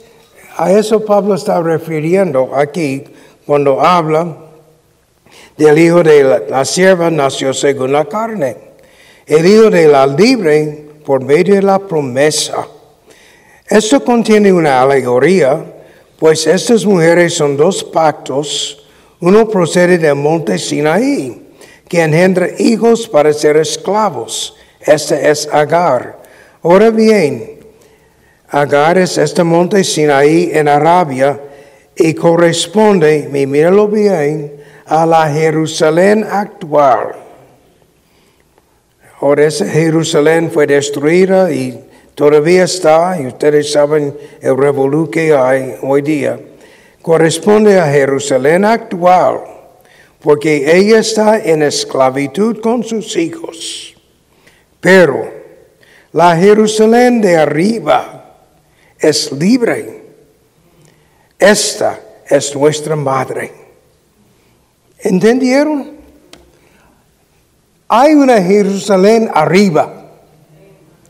a 0.55 0.71
eso 0.71 1.03
Pablo 1.03 1.35
está 1.35 1.61
refiriendo 1.61 2.55
aquí 2.55 3.03
cuando 3.45 3.81
habla 3.81 4.37
del 5.57 5.77
hijo 5.79 6.03
de 6.03 6.23
la, 6.23 6.39
la 6.39 6.65
sierva 6.65 7.09
nació 7.09 7.53
según 7.53 7.91
la 7.91 8.05
carne. 8.05 8.57
El 9.25 9.45
hijo 9.45 9.69
de 9.69 9.87
la 9.87 10.05
libre 10.07 10.86
por 11.07 11.23
medio 11.23 11.55
de 11.55 11.61
la 11.61 11.79
promesa. 11.79 12.67
Esto 13.65 14.03
contiene 14.03 14.51
una 14.51 14.81
alegoría, 14.81 15.63
pues 16.19 16.45
estas 16.45 16.85
mujeres 16.85 17.33
son 17.33 17.55
dos 17.55 17.81
pactos, 17.81 18.83
Uno 19.21 19.47
procede 19.47 19.97
del 19.97 20.15
monte 20.15 20.59
Sinaí, 20.59 21.47
que 21.87 22.03
engendra 22.03 22.49
hijos 22.59 23.07
para 23.07 23.31
ser 23.31 23.55
esclavos. 23.55 24.53
Este 24.81 25.29
es 25.31 25.47
Agar. 25.49 26.19
Ahora 26.61 26.89
bien, 26.89 27.57
Agar 28.49 28.97
es 28.97 29.17
este 29.17 29.45
monte 29.45 29.85
Sinaí 29.85 30.51
en 30.53 30.67
Arabia 30.67 31.39
y 31.95 32.13
corresponde, 32.15 33.29
míralo 33.31 33.87
bien, 33.87 34.61
a 34.85 35.05
la 35.05 35.31
Jerusalén 35.31 36.27
actual. 36.29 37.26
Ahora 39.19 39.49
Jerusalén 39.49 40.51
fue 40.51 40.67
destruida 40.67 41.51
y 41.51 41.83
todavía 42.13 42.65
está, 42.65 43.19
y 43.19 43.25
ustedes 43.25 43.71
saben 43.71 44.15
el 44.41 44.55
revolú 44.55 45.09
que 45.09 45.33
hay 45.33 45.75
hoy 45.81 46.03
día. 46.03 46.39
Corresponde 47.01 47.79
a 47.79 47.91
Jerusalén 47.91 48.63
actual, 48.63 49.39
porque 50.19 50.77
ella 50.77 50.99
está 50.99 51.39
en 51.39 51.63
esclavitud 51.63 52.61
con 52.61 52.83
sus 52.83 53.17
hijos. 53.17 53.95
Pero 54.79 55.31
la 56.13 56.37
Jerusalén 56.37 57.19
de 57.19 57.37
arriba 57.37 58.35
es 58.99 59.31
libre. 59.31 60.03
Esta 61.39 61.99
es 62.29 62.55
nuestra 62.55 62.95
madre. 62.95 63.51
¿Entendieron? 64.99 65.96
Hay 67.89 68.13
una 68.13 68.41
Jerusalén 68.41 69.29
arriba. 69.33 69.89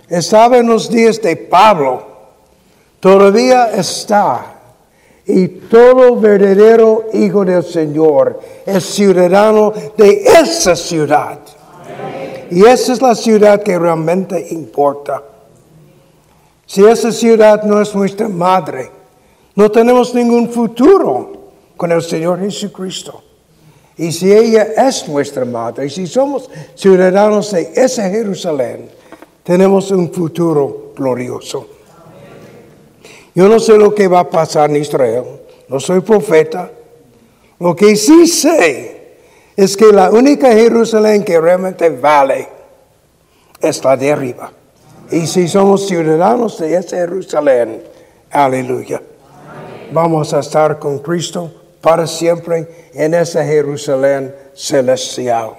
Estaba 0.08 0.58
en 0.58 0.68
los 0.68 0.90
días 0.90 1.22
de 1.22 1.36
Pablo. 1.36 2.06
Todavía 3.00 3.72
está. 3.72 4.54
Y 5.26 5.48
todo 5.48 6.16
verdadero 6.16 7.08
hijo 7.14 7.44
del 7.44 7.64
Señor 7.64 8.40
es 8.66 8.86
ciudadano 8.86 9.74
de 9.98 10.24
esa 10.24 10.76
ciudad. 10.76 11.40
Y 12.50 12.64
esa 12.64 12.94
es 12.94 13.02
la 13.02 13.14
ciudad 13.16 13.62
que 13.62 13.78
realmente 13.78 14.48
importa. 14.52 15.22
Si 16.66 16.86
esa 16.86 17.12
ciudad 17.12 17.64
no 17.64 17.82
es 17.82 17.94
nuestra 17.94 18.30
madre, 18.30 18.92
no 19.56 19.70
tenemos 19.70 20.14
ningún 20.14 20.50
futuro 20.50 21.32
con 21.76 21.92
el 21.92 22.02
Señor 22.02 22.40
Jesucristo. 22.40 23.24
Y 23.98 24.12
si 24.12 24.32
ella 24.32 24.68
es 24.78 25.08
nuestra 25.08 25.44
madre, 25.44 25.88
y 25.88 25.90
si 25.90 26.06
somos 26.06 26.50
ciudadanos 26.76 27.52
de 27.52 27.72
ese 27.76 28.10
Jerusalén, 28.10 28.90
tenemos 29.44 29.90
un 29.90 30.14
futuro 30.14 30.94
glorioso. 30.96 31.68
Yo 33.34 33.48
no 33.48 33.60
sé 33.60 33.78
lo 33.78 33.94
que 33.96 34.08
va 34.08 34.20
a 34.22 34.30
pasar 34.30 34.70
en 34.70 34.78
Israel, 34.78 35.24
no 35.68 35.80
soy 35.80 36.02
profeta. 36.02 36.72
Lo 37.60 37.76
que 37.76 37.96
sí 37.96 38.28
sé 38.28 39.18
es 39.56 39.76
que 39.76 39.92
la 39.92 40.12
única 40.12 40.52
Jerusalén 40.52 41.24
que 41.24 41.40
realmente 41.40 41.90
vale 41.90 42.48
es 43.60 43.84
la 43.84 43.98
de 43.98 44.12
arriba. 44.12 44.52
Y 45.10 45.26
si 45.26 45.48
somos 45.48 45.88
ciudadanos 45.88 46.60
de 46.60 46.76
ese 46.76 46.98
Jerusalén, 46.98 47.82
aleluya. 48.30 49.02
Vamos 49.92 50.34
a 50.34 50.40
estar 50.40 50.78
con 50.78 51.00
Cristo 51.00 51.52
para 51.88 52.06
siempre 52.06 52.68
en 52.94 53.14
esa 53.14 53.46
Jerusalén 53.46 54.36
celestial. 54.54 55.52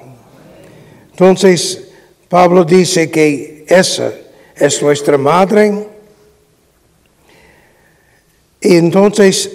Entonces, 1.10 1.88
Pablo 2.28 2.66
dice 2.66 3.10
que 3.10 3.64
esa 3.66 4.12
es 4.54 4.82
nuestra 4.82 5.16
madre. 5.16 5.86
Y 8.60 8.76
entonces, 8.76 9.50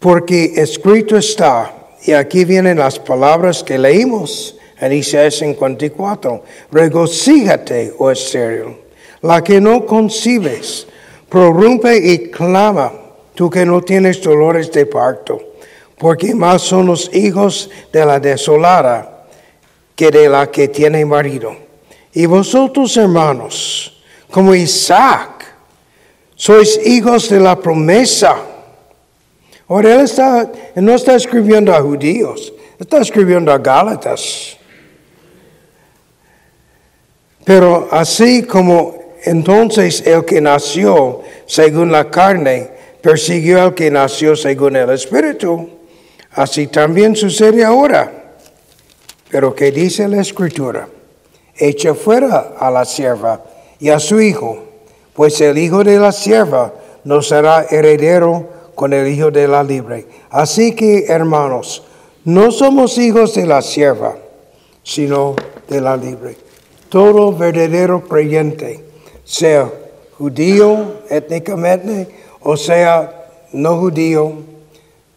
porque 0.00 0.54
escrito 0.56 1.16
está, 1.16 1.72
y 2.04 2.14
aquí 2.14 2.44
vienen 2.44 2.78
las 2.78 2.98
palabras 2.98 3.62
que 3.62 3.78
leímos 3.78 4.56
en 4.80 4.92
Isaías 4.92 5.36
54, 5.36 6.42
regocíjate, 6.72 7.94
oh 7.96 8.10
estéril, 8.10 8.76
la 9.22 9.44
que 9.44 9.60
no 9.60 9.86
concibes, 9.86 10.88
prorrumpe 11.28 11.96
y 11.96 12.28
clama 12.28 13.07
tú 13.38 13.48
que 13.48 13.64
no 13.64 13.80
tienes 13.82 14.20
dolores 14.20 14.72
de 14.72 14.84
parto, 14.84 15.40
porque 15.96 16.34
más 16.34 16.60
son 16.60 16.86
los 16.86 17.08
hijos 17.14 17.70
de 17.92 18.04
la 18.04 18.18
desolada 18.18 19.28
que 19.94 20.10
de 20.10 20.28
la 20.28 20.50
que 20.50 20.66
tiene 20.66 21.04
marido. 21.04 21.54
Y 22.12 22.26
vosotros, 22.26 22.96
hermanos, 22.96 24.02
como 24.28 24.56
Isaac, 24.56 25.54
sois 26.34 26.84
hijos 26.84 27.28
de 27.28 27.38
la 27.38 27.54
promesa. 27.54 28.38
Ahora 29.68 29.94
él, 29.94 30.00
está, 30.00 30.50
no 30.74 30.92
está 30.96 31.14
escribiendo 31.14 31.72
a 31.72 31.80
judíos, 31.80 32.52
está 32.76 32.98
escribiendo 32.98 33.52
a 33.52 33.58
Gálatas. 33.58 34.56
Pero 37.44 37.86
así 37.92 38.42
como 38.42 38.98
entonces 39.22 40.04
el 40.04 40.24
que 40.24 40.40
nació 40.40 41.20
según 41.46 41.92
la 41.92 42.10
carne 42.10 42.77
persiguió 43.08 43.62
al 43.62 43.74
que 43.74 43.90
nació 43.90 44.36
según 44.36 44.76
el 44.76 44.90
Espíritu, 44.90 45.66
así 46.32 46.66
también 46.66 47.16
sucede 47.16 47.64
ahora. 47.64 48.34
Pero 49.30 49.54
¿qué 49.54 49.72
dice 49.72 50.06
la 50.08 50.20
Escritura? 50.20 50.86
Echa 51.56 51.94
fuera 51.94 52.56
a 52.58 52.70
la 52.70 52.84
sierva 52.84 53.42
y 53.80 53.88
a 53.88 53.98
su 53.98 54.20
hijo, 54.20 54.62
pues 55.14 55.40
el 55.40 55.56
hijo 55.56 55.82
de 55.84 55.98
la 55.98 56.12
sierva 56.12 56.74
no 57.04 57.22
será 57.22 57.64
heredero 57.70 58.46
con 58.74 58.92
el 58.92 59.08
hijo 59.08 59.30
de 59.30 59.48
la 59.48 59.62
libre. 59.62 60.06
Así 60.28 60.74
que, 60.74 61.06
hermanos, 61.08 61.84
no 62.26 62.50
somos 62.50 62.98
hijos 62.98 63.34
de 63.34 63.46
la 63.46 63.62
sierva, 63.62 64.18
sino 64.82 65.34
de 65.66 65.80
la 65.80 65.96
libre. 65.96 66.36
Todo 66.90 67.32
verdadero 67.32 68.06
creyente, 68.06 68.84
sea 69.24 69.72
judío 70.18 71.00
étnicamente, 71.08 72.27
o 72.42 72.56
sea, 72.56 73.30
no 73.52 73.78
judío, 73.78 74.32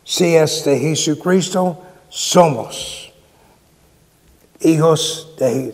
si 0.04 0.36
es 0.36 0.66
de 0.66 0.78
Jesucristo, 0.80 1.78
somos 2.10 3.12
hijos 4.62 5.34
de, 5.38 5.74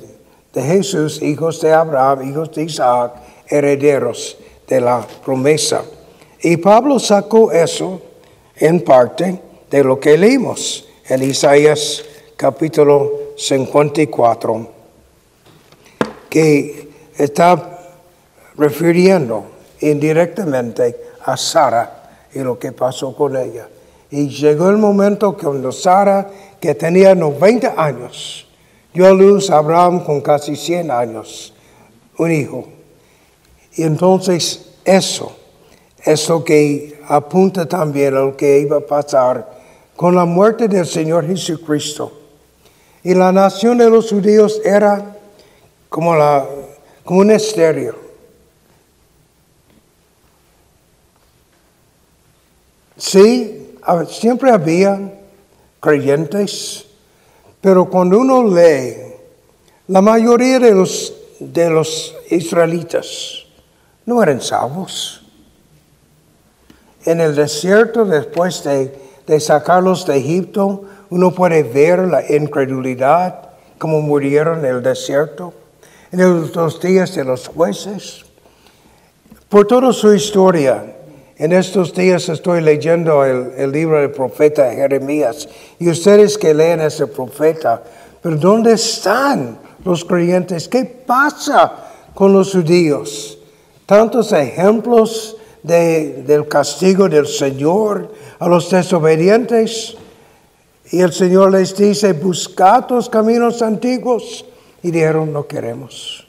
Jesús, 0.53 1.21
hijos 1.21 1.61
de 1.61 1.73
Abraham, 1.73 2.31
hijos 2.31 2.51
de 2.53 2.63
Isaac, 2.63 3.13
herederos 3.47 4.37
de 4.67 4.81
la 4.81 5.05
promesa. 5.23 5.83
Y 6.41 6.57
Pablo 6.57 6.99
sacó 6.99 7.51
eso 7.51 8.01
en 8.55 8.81
parte 8.81 9.39
de 9.69 9.83
lo 9.83 9.99
que 9.99 10.17
leímos 10.17 10.87
en 11.07 11.23
Isaías 11.23 12.03
capítulo 12.35 13.33
54, 13.37 14.67
que 16.29 16.89
está 17.17 17.79
refiriendo 18.57 19.45
indirectamente 19.81 21.06
a 21.27 21.35
Sara 21.35 22.29
y 22.33 22.39
lo 22.39 22.57
que 22.57 22.71
pasó 22.71 23.13
con 23.13 23.35
ella. 23.35 23.67
Y 24.09 24.29
llegó 24.29 24.69
el 24.69 24.77
momento 24.77 25.37
cuando 25.37 25.71
Sara, 25.71 26.29
que 26.59 26.73
tenía 26.73 27.13
90 27.13 27.73
años, 27.77 28.47
dio 28.93 29.07
a 29.07 29.11
luz 29.11 29.49
a 29.49 29.57
Abraham 29.57 30.03
con 30.05 30.21
casi 30.21 30.55
100 30.55 30.89
años, 30.89 31.53
un 32.17 32.31
hijo. 32.31 32.67
Y 33.75 33.83
entonces 33.83 34.69
eso, 34.85 35.35
eso 36.01 36.43
que 36.43 37.01
apunta 37.09 37.67
también 37.67 38.15
a 38.15 38.21
lo 38.21 38.37
que 38.37 38.59
iba 38.59 38.77
a 38.77 38.81
pasar 38.81 39.57
con 39.97 40.15
la 40.15 40.23
muerte 40.23 40.69
del 40.69 40.85
Señor 40.85 41.27
Jesucristo. 41.27 42.13
Y 43.03 43.13
la 43.13 43.33
nación 43.33 43.77
de 43.77 43.89
los 43.89 44.09
judíos 44.09 44.61
era 44.63 45.17
como, 45.89 46.15
la, 46.15 46.45
como 47.03 47.19
un 47.19 47.31
estéreo 47.31 48.06
Sí, 52.97 53.75
siempre 54.09 54.51
había 54.51 55.13
creyentes, 55.79 56.85
pero 57.61 57.89
cuando 57.89 58.19
uno 58.19 58.43
lee, 58.43 58.95
la 59.87 60.01
mayoría 60.01 60.59
de 60.59 60.71
los, 60.71 61.13
de 61.39 61.69
los 61.69 62.15
israelitas 62.29 63.45
no 64.05 64.21
eran 64.23 64.41
salvos. 64.41 65.23
En 67.05 67.21
el 67.21 67.35
desierto, 67.35 68.03
después 68.03 68.63
de, 68.63 68.99
de 69.27 69.39
sacarlos 69.39 70.05
de 70.07 70.17
Egipto, 70.17 70.83
uno 71.09 71.31
puede 71.31 71.63
ver 71.63 71.99
la 71.99 72.23
incredulidad, 72.35 73.51
como 73.77 74.01
murieron 74.01 74.59
en 74.59 74.65
el 74.65 74.83
desierto, 74.83 75.53
en 76.11 76.51
los 76.51 76.81
días 76.81 77.13
de 77.15 77.23
los 77.23 77.47
jueces. 77.47 78.25
Por 79.47 79.67
toda 79.67 79.93
su 79.93 80.13
historia, 80.13 80.96
en 81.39 81.53
estos 81.53 81.93
días 81.93 82.27
estoy 82.29 82.61
leyendo 82.61 83.23
el, 83.23 83.71
libro 83.71 84.01
del 84.01 84.11
profeta 84.11 84.71
Jeremías 84.71 85.47
y 85.77 85.89
ustedes 85.89 86.37
que 86.37 86.53
leen 86.53 86.81
ese 86.81 87.05
profeta, 87.05 87.83
pero 88.21 88.35
¿dónde 88.37 88.73
están 88.73 89.59
los 89.85 90.03
creyentes? 90.03 90.67
¿Qué 90.67 90.83
pasa 90.83 91.73
con 92.15 92.33
los 92.33 92.51
judíos? 92.51 93.37
Tantos 93.85 94.33
ejemplos 94.33 95.37
del 95.61 96.47
castigo 96.47 97.07
del 97.07 97.27
Señor 97.27 98.11
a 98.39 98.47
los 98.47 98.69
desobedientes. 98.69 99.95
Y 100.89 101.01
el 101.01 101.13
Señor 101.13 101.51
les 101.51 101.75
dice, 101.75 102.13
buscad 102.13 102.89
los 102.89 103.09
caminos 103.09 103.61
antiguos. 103.61 104.45
Y 104.81 104.91
dijeron, 104.91 105.33
no 105.33 105.47
queremos. 105.47 106.25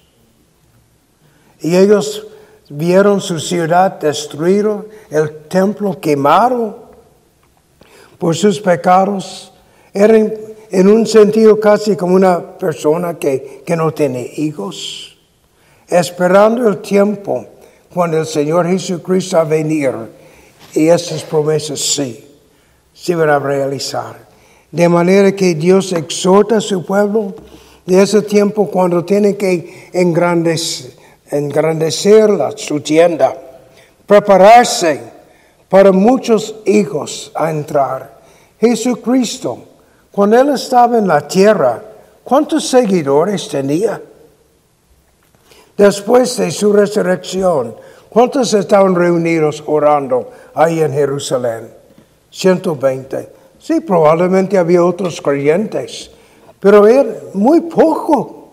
Y 1.60 1.76
ellos 1.76 2.27
vieron 2.70 3.20
su 3.20 3.38
ciudad 3.38 3.98
destruida, 3.98 4.82
el 5.10 5.46
templo 5.48 5.98
quemado 6.00 6.88
por 8.18 8.36
sus 8.36 8.60
pecados. 8.60 9.52
Eran 9.92 10.32
en 10.70 10.88
un 10.88 11.06
sentido 11.06 11.58
casi 11.58 11.96
como 11.96 12.14
una 12.14 12.58
persona 12.58 13.14
que, 13.18 13.62
que 13.64 13.76
no 13.76 13.92
tiene 13.92 14.30
hijos, 14.36 15.16
esperando 15.88 16.68
el 16.68 16.78
tiempo 16.78 17.46
cuando 17.92 18.18
el 18.18 18.26
Señor 18.26 18.66
Jesucristo 18.66 19.36
va 19.36 19.42
a 19.42 19.46
venir 19.46 19.92
y 20.74 20.88
esas 20.88 21.22
promesas 21.22 21.80
sí, 21.80 22.24
se 22.92 23.14
van 23.14 23.30
a 23.30 23.38
realizar. 23.38 24.28
De 24.70 24.88
manera 24.88 25.32
que 25.32 25.54
Dios 25.54 25.92
exhorta 25.92 26.58
a 26.58 26.60
su 26.60 26.84
pueblo 26.84 27.34
de 27.86 28.02
ese 28.02 28.20
tiempo 28.20 28.70
cuando 28.70 29.02
tiene 29.04 29.36
que 29.36 29.88
engrandecer, 29.94 30.92
engrandecer 31.30 32.30
su 32.56 32.80
tienda, 32.80 33.36
prepararse 34.06 35.00
para 35.68 35.92
muchos 35.92 36.56
hijos 36.64 37.30
a 37.34 37.50
entrar. 37.50 38.18
Jesucristo, 38.60 39.58
cuando 40.10 40.40
Él 40.40 40.50
estaba 40.50 40.98
en 40.98 41.06
la 41.06 41.26
tierra, 41.26 41.82
¿cuántos 42.24 42.68
seguidores 42.68 43.48
tenía? 43.48 44.00
Después 45.76 46.36
de 46.38 46.50
su 46.50 46.72
resurrección, 46.72 47.76
¿cuántos 48.08 48.52
estaban 48.54 48.94
reunidos 48.94 49.62
orando 49.66 50.30
ahí 50.54 50.80
en 50.80 50.92
Jerusalén? 50.92 51.68
120. 52.30 53.32
Sí, 53.58 53.80
probablemente 53.80 54.58
había 54.58 54.84
otros 54.84 55.20
creyentes, 55.20 56.10
pero 56.58 56.86
era 56.86 57.14
muy 57.34 57.60
poco. 57.62 58.48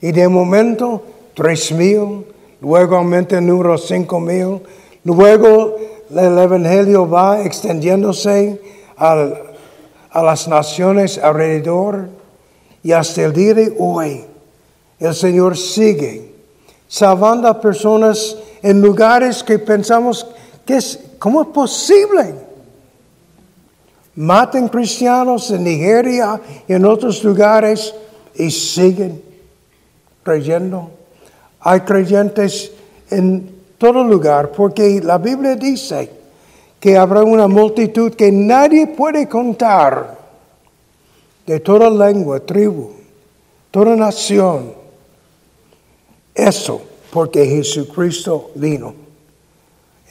Y 0.00 0.12
de 0.12 0.28
momento, 0.28 1.02
tres 1.38 1.70
mil, 1.70 2.26
luego 2.60 2.96
aumenta 2.96 3.38
el 3.38 3.46
número 3.46 3.78
cinco 3.78 4.18
mil, 4.18 4.60
luego 5.04 5.76
el 6.10 6.36
Evangelio 6.36 7.08
va 7.08 7.44
extendiéndose 7.44 8.60
a 8.96 10.20
las 10.20 10.48
naciones 10.48 11.16
alrededor 11.16 12.08
y 12.82 12.90
hasta 12.90 13.22
el 13.22 13.32
día 13.32 13.54
de 13.54 13.76
hoy 13.78 14.24
el 14.98 15.14
Señor 15.14 15.56
sigue 15.56 16.34
salvando 16.88 17.46
a 17.46 17.60
personas 17.60 18.36
en 18.60 18.82
lugares 18.82 19.44
que 19.44 19.60
pensamos 19.60 20.26
que 20.66 20.78
es, 20.78 20.98
¿cómo 21.20 21.42
es 21.42 21.48
posible? 21.48 22.34
Matan 24.16 24.66
cristianos 24.66 25.52
en 25.52 25.62
Nigeria 25.62 26.40
y 26.66 26.72
en 26.72 26.84
otros 26.84 27.22
lugares 27.22 27.94
y 28.34 28.50
siguen 28.50 29.22
creyendo. 30.24 30.97
Hay 31.60 31.80
creyentes 31.80 32.72
en 33.10 33.50
todo 33.78 34.04
lugar 34.04 34.52
porque 34.52 35.00
la 35.02 35.18
Biblia 35.18 35.56
dice 35.56 36.10
que 36.80 36.96
habrá 36.96 37.22
una 37.22 37.48
multitud 37.48 38.14
que 38.14 38.30
nadie 38.30 38.86
puede 38.86 39.28
contar 39.28 40.16
de 41.46 41.60
toda 41.60 41.90
lengua, 41.90 42.40
tribu, 42.40 42.92
toda 43.70 43.96
nación 43.96 44.78
eso 46.38 46.80
porque 47.10 47.44
Jesucristo 47.46 48.52
vino 48.54 48.94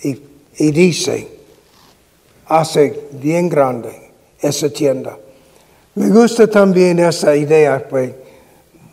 y, 0.03 0.71
dice, 0.71 1.27
hace 2.47 3.07
bien 3.13 3.47
grande 3.47 4.12
esa 4.41 4.69
tienda. 4.69 5.17
Me 5.95 6.10
gusta 6.10 6.47
también 6.47 6.99
esa 6.99 7.36
idea, 7.36 7.88
pues 7.88 8.12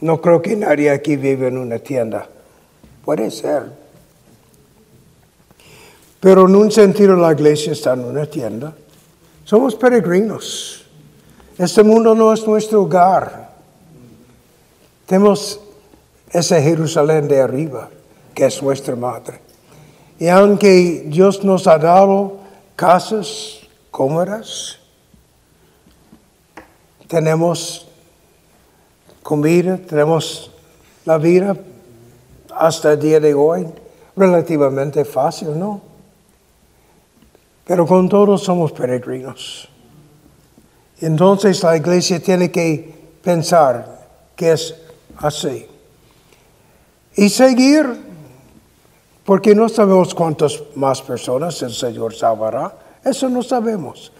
no 0.00 0.20
creo 0.20 0.40
que 0.40 0.54
nadie 0.54 0.90
aquí 0.90 1.16
vive 1.16 1.48
en 1.48 1.58
una 1.58 1.78
tienda. 1.80 2.28
Puede 3.04 3.30
ser. 3.30 3.70
Pero 6.20 6.48
en 6.48 6.56
un 6.56 6.70
sentido 6.70 7.16
la 7.16 7.32
iglesia 7.32 7.72
está 7.72 7.92
en 7.92 8.04
una 8.04 8.24
tienda. 8.24 8.74
Somos 9.44 9.74
peregrinos. 9.74 10.86
Este 11.58 11.82
mundo 11.82 12.14
no 12.14 12.32
es 12.32 12.46
nuestro 12.46 12.82
hogar. 12.82 13.50
Tenemos 15.06 15.60
ese 16.30 16.62
Jerusalén 16.62 17.28
de 17.28 17.40
arriba, 17.40 17.90
que 18.34 18.46
es 18.46 18.62
nuestra 18.62 18.96
madre. 18.96 19.40
Y 20.18 20.28
aunque 20.28 21.04
Dios 21.06 21.44
nos 21.44 21.66
ha 21.66 21.76
dado 21.76 22.38
casas 22.74 23.60
cómodas, 23.90 24.78
tenemos 27.06 27.86
comida, 29.22 29.76
tenemos 29.76 30.50
la 31.04 31.18
vida 31.18 31.54
hasta 32.58 32.92
el 32.92 33.00
día 33.00 33.20
de 33.20 33.34
hoy 33.34 33.66
relativamente 34.16 35.04
fácil, 35.04 35.58
¿no? 35.58 35.80
Pero 37.66 37.86
con 37.86 38.08
todos 38.08 38.42
somos 38.42 38.72
peregrinos. 38.72 39.68
Entonces 41.00 41.62
la 41.62 41.76
iglesia 41.76 42.20
tiene 42.20 42.50
que 42.50 42.94
pensar 43.22 44.06
que 44.36 44.52
es 44.52 44.74
así 45.16 45.66
y 47.16 47.28
seguir, 47.28 47.86
porque 49.24 49.54
no 49.54 49.68
sabemos 49.68 50.14
cuántas 50.14 50.62
más 50.74 51.00
personas 51.00 51.60
el 51.62 51.72
Señor 51.72 52.14
salvará. 52.14 52.76
Eso 53.04 53.28
no 53.28 53.42
sabemos. 53.42 54.12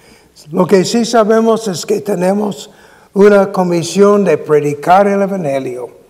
Lo 0.51 0.67
que 0.67 0.85
sí 0.85 1.05
sabemos 1.05 1.69
es 1.69 1.85
que 1.85 2.01
tenemos 2.01 2.71
una 3.13 3.53
comisión 3.53 4.25
de 4.25 4.39
predicar 4.39 5.07
el 5.07 5.23
Evangelio. 5.23 6.04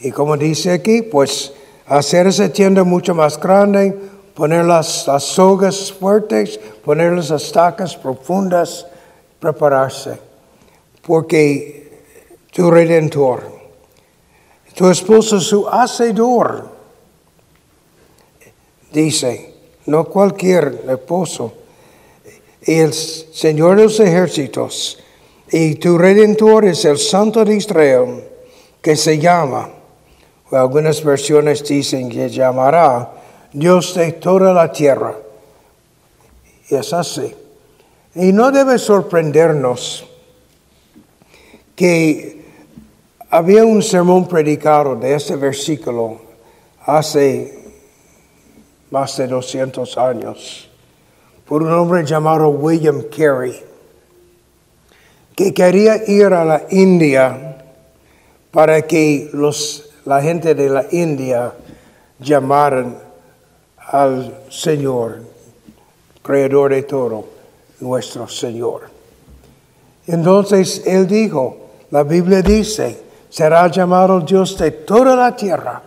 Y 0.00 0.10
como 0.10 0.36
dice 0.36 0.72
aquí, 0.72 1.02
pues 1.02 1.52
hacer 1.86 2.26
esa 2.26 2.48
tienda 2.52 2.84
mucho 2.84 3.14
más 3.14 3.38
grande, 3.38 3.96
poner 4.34 4.64
las, 4.64 5.06
las 5.06 5.24
sogas 5.24 5.92
fuertes, 5.92 6.58
poner 6.84 7.12
las 7.12 7.30
estacas 7.30 7.96
profundas, 7.96 8.86
prepararse. 9.40 10.18
Porque 11.02 12.02
tu 12.52 12.70
redentor 12.70 13.58
tu 14.78 14.88
esposo 14.88 15.40
su 15.40 15.66
hacedor. 15.68 16.68
Dice, 18.92 19.54
no 19.86 20.04
cualquier 20.04 20.84
esposo. 20.88 21.52
El 22.62 22.94
Señor 22.94 23.76
de 23.76 23.82
los 23.82 23.98
ejércitos 23.98 25.00
y 25.50 25.74
tu 25.74 25.98
redentor 25.98 26.64
es 26.64 26.84
el 26.84 26.96
Santo 26.96 27.44
de 27.44 27.56
Israel, 27.56 28.22
que 28.80 28.94
se 28.94 29.18
llama, 29.18 29.68
algunas 30.52 31.02
versiones 31.02 31.66
dicen 31.66 32.08
que 32.08 32.28
llamará 32.28 33.10
Dios 33.52 33.94
de 33.94 34.12
toda 34.12 34.52
la 34.52 34.72
tierra. 34.72 35.14
Y 36.70 36.74
es 36.74 36.92
así. 36.92 37.34
Y 38.14 38.32
no 38.32 38.50
debe 38.50 38.78
sorprendernos 38.78 40.06
que 41.76 42.44
había 43.30 43.64
un 43.64 43.82
sermón 43.82 44.26
predicado 44.26 44.96
de 44.96 45.14
este 45.14 45.36
versículo 45.36 46.20
hace 46.84 47.58
más 48.90 49.16
de 49.16 49.28
200 49.28 49.98
años 49.98 50.68
por 51.46 51.62
un 51.62 51.72
hombre 51.72 52.04
llamado 52.04 52.48
William 52.50 53.04
Carey, 53.14 53.58
que 55.34 55.54
quería 55.54 56.02
ir 56.06 56.26
a 56.26 56.44
la 56.44 56.66
India 56.70 57.56
para 58.50 58.82
que 58.82 59.30
los, 59.32 59.87
la 60.08 60.22
gente 60.22 60.54
de 60.54 60.70
la 60.70 60.86
India 60.90 61.52
llamaran 62.18 62.96
al 63.76 64.44
Señor, 64.48 65.18
creador 66.22 66.70
de 66.70 66.82
todo, 66.84 67.26
nuestro 67.80 68.26
Señor. 68.26 68.88
Entonces 70.06 70.82
él 70.86 71.06
dijo, 71.06 71.58
la 71.90 72.04
Biblia 72.04 72.40
dice, 72.40 72.98
será 73.28 73.68
llamado 73.68 74.22
Dios 74.22 74.56
de 74.56 74.70
toda 74.70 75.14
la 75.14 75.36
tierra. 75.36 75.82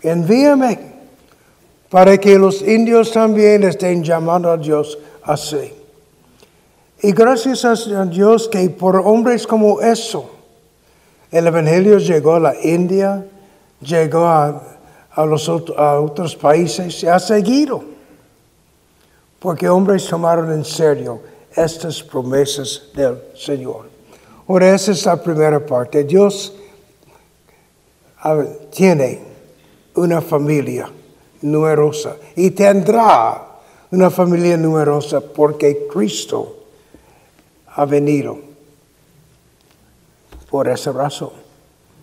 Envíame 0.00 0.78
para 1.90 2.16
que 2.16 2.38
los 2.38 2.62
indios 2.62 3.12
también 3.12 3.64
estén 3.64 4.02
llamando 4.02 4.50
a 4.50 4.56
Dios 4.56 4.98
así. 5.24 5.74
Y 7.02 7.12
gracias 7.12 7.66
a 7.66 8.06
Dios 8.06 8.48
que 8.48 8.70
por 8.70 8.96
hombres 8.96 9.46
como 9.46 9.82
eso, 9.82 10.33
el 11.34 11.48
Evangelio 11.48 11.98
llegó 11.98 12.34
a 12.34 12.40
la 12.40 12.54
India, 12.62 13.26
llegó 13.80 14.24
a, 14.24 14.62
los 15.26 15.48
a 15.48 16.00
otros 16.00 16.36
países 16.36 17.02
y 17.02 17.08
ha 17.08 17.18
seguido. 17.18 17.82
Porque 19.40 19.68
hombres 19.68 20.06
tomaron 20.06 20.52
en 20.52 20.64
serio 20.64 21.20
estas 21.52 22.04
promesas 22.04 22.82
del 22.94 23.20
Señor. 23.34 23.86
Ahora, 24.46 24.76
esa 24.76 24.92
es 24.92 25.04
la 25.04 25.20
primera 25.20 25.58
parte. 25.58 26.04
Dios 26.04 26.54
tiene 28.70 29.20
una 29.96 30.20
familia 30.20 30.88
numerosa 31.42 32.14
y 32.36 32.52
tendrá 32.52 33.44
una 33.90 34.08
familia 34.08 34.56
numerosa 34.56 35.20
porque 35.20 35.88
Cristo 35.92 36.58
ha 37.74 37.84
venido 37.86 38.38
por 40.54 40.68
esa 40.68 40.92
razón, 40.92 41.32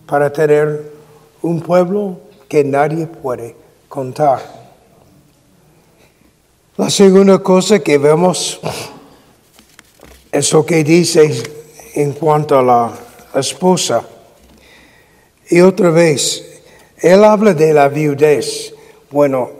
para 0.04 0.30
tener 0.30 0.92
un 1.40 1.62
pueblo 1.62 2.18
que 2.50 2.62
nadie 2.62 3.06
puede 3.06 3.56
contar. 3.88 4.42
La 6.76 6.90
segunda 6.90 7.38
cosa 7.38 7.78
que 7.78 7.96
vemos 7.96 8.60
es 10.30 10.52
lo 10.52 10.66
que 10.66 10.84
dice 10.84 11.32
en 11.94 12.12
cuanto 12.12 12.58
a 12.58 12.62
la 12.62 12.92
esposa. 13.40 14.04
Y 15.48 15.62
otra 15.62 15.88
vez, 15.88 16.60
él 16.98 17.24
habla 17.24 17.54
de 17.54 17.72
la 17.72 17.88
viudez. 17.88 18.74
Bueno, 19.10 19.50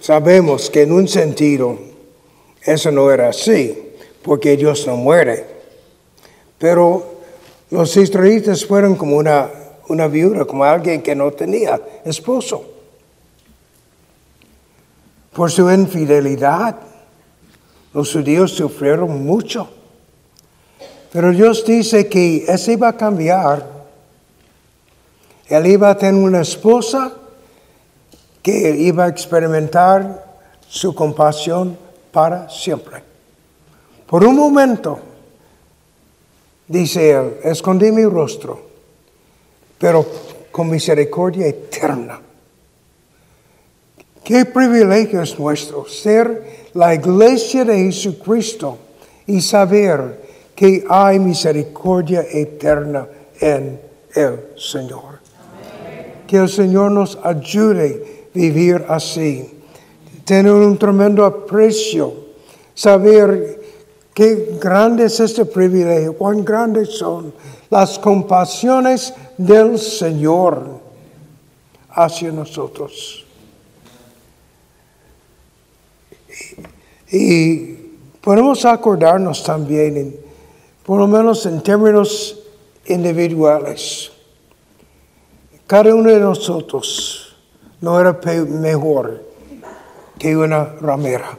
sabemos 0.00 0.70
que 0.70 0.84
en 0.84 0.92
un 0.92 1.06
sentido 1.06 1.78
eso 2.62 2.90
no 2.90 3.10
era 3.10 3.28
así, 3.28 3.92
porque 4.22 4.56
Dios 4.56 4.86
no 4.86 4.96
muere. 4.96 5.44
Pero 6.58 7.15
los 7.70 7.96
israelitas 7.96 8.64
fueron 8.64 8.94
como 8.94 9.16
una, 9.16 9.48
una 9.88 10.06
viuda, 10.06 10.44
como 10.44 10.64
alguien 10.64 11.02
que 11.02 11.14
no 11.14 11.30
tenía 11.32 11.80
esposo. 12.04 12.64
Por 15.32 15.50
su 15.50 15.70
infidelidad, 15.70 16.76
los 17.92 18.12
judíos 18.12 18.52
sufrieron 18.52 19.24
mucho. 19.24 19.68
Pero 21.12 21.30
Dios 21.30 21.64
dice 21.64 22.08
que 22.08 22.44
eso 22.46 22.72
iba 22.72 22.88
a 22.88 22.96
cambiar. 22.96 23.66
Él 25.48 25.66
iba 25.66 25.90
a 25.90 25.96
tener 25.98 26.22
una 26.22 26.40
esposa 26.42 27.12
que 28.42 28.76
iba 28.76 29.04
a 29.04 29.08
experimentar 29.08 30.24
su 30.68 30.94
compasión 30.94 31.76
para 32.12 32.48
siempre. 32.48 33.02
Por 34.06 34.24
un 34.24 34.36
momento, 34.36 34.98
dice 36.68 37.10
él, 37.10 37.36
escondí 37.42 37.92
mi 37.92 38.04
rostro, 38.04 38.60
pero 39.78 40.06
con 40.50 40.70
misericordia 40.70 41.46
eterna. 41.46 42.20
Qué 44.24 44.44
privilegio 44.44 45.22
es 45.22 45.38
nuestro 45.38 45.86
ser 45.86 46.66
la 46.74 46.94
iglesia 46.94 47.64
de 47.64 47.84
Jesucristo 47.84 48.78
y 49.26 49.40
saber 49.40 50.20
que 50.54 50.84
hay 50.88 51.18
misericordia 51.18 52.26
eterna 52.32 53.06
en 53.40 53.80
el 54.14 54.40
Señor. 54.56 55.20
Que 56.26 56.38
el 56.38 56.48
Señor 56.48 56.90
nos 56.90 57.18
ayude 57.22 58.02
a 58.34 58.38
vivir 58.38 58.84
así. 58.88 59.48
Tener 60.24 60.52
un 60.52 60.76
tremendo 60.76 61.24
aprecio, 61.24 62.12
saber 62.74 63.65
qué 64.16 64.56
grande 64.58 65.04
es 65.04 65.20
este 65.20 65.44
privilegio, 65.44 66.16
cuán 66.16 66.42
grandes 66.42 66.96
son 66.96 67.34
las 67.68 67.98
compasiones 67.98 69.12
del 69.36 69.78
Señor 69.78 70.80
hacia 71.90 72.32
nosotros. 72.32 73.26
Y 77.12 77.74
podemos 78.22 78.64
acordarnos 78.64 79.44
también 79.44 80.16
por 80.82 80.98
lo 80.98 81.06
menos 81.06 81.44
en 81.44 81.62
términos 81.62 82.38
individuales. 82.86 84.10
Cada 85.66 85.94
uno 85.94 86.08
de 86.08 86.20
nosotros 86.20 87.36
no 87.82 88.00
era 88.00 88.18
mejor 88.48 89.22
que 90.18 90.34
una 90.34 90.64
ramera. 90.80 91.38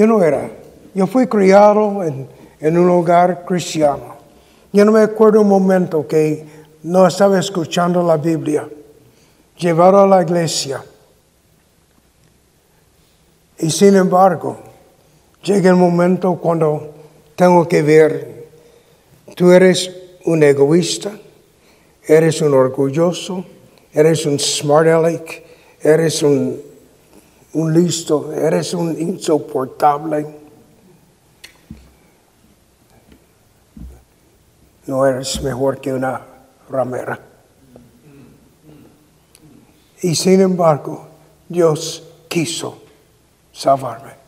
Yo 0.00 0.06
no 0.06 0.24
era. 0.24 0.50
Yo 0.94 1.06
fui 1.06 1.26
criado 1.26 2.02
en, 2.02 2.26
en 2.58 2.78
un 2.78 2.88
hogar 2.88 3.44
cristiano. 3.44 4.16
Yo 4.72 4.86
no 4.86 4.92
me 4.92 5.02
acuerdo 5.02 5.42
un 5.42 5.48
momento 5.48 6.08
que 6.08 6.46
no 6.84 7.06
estaba 7.06 7.38
escuchando 7.38 8.02
la 8.02 8.16
Biblia, 8.16 8.66
llevado 9.58 9.98
a 9.98 10.06
la 10.06 10.22
iglesia. 10.22 10.82
Y 13.58 13.70
sin 13.70 13.94
embargo, 13.94 14.56
Llega 15.42 15.70
el 15.70 15.76
momento 15.76 16.34
cuando 16.34 16.90
tengo 17.34 17.66
que 17.66 17.80
ver, 17.80 18.46
tú 19.34 19.50
eres 19.50 19.90
un 20.26 20.42
egoísta, 20.42 21.12
eres 22.06 22.42
un 22.42 22.52
orgulloso, 22.52 23.46
eres 23.94 24.26
un 24.26 24.38
smart 24.38 24.88
aleck, 24.88 25.42
eres 25.82 26.22
un, 26.22 26.60
un 27.52 27.72
listo, 27.72 28.32
eres 28.32 28.74
un 28.74 28.98
insoportable. 29.00 30.26
No 34.86 35.06
eres 35.06 35.40
mejor 35.42 35.80
que 35.80 35.92
una 35.92 36.20
ramera. 36.68 37.20
Y 40.02 40.14
sin 40.14 40.40
embargo, 40.40 41.06
Dios 41.48 42.02
quiso 42.28 42.82
salvarme 43.52 44.20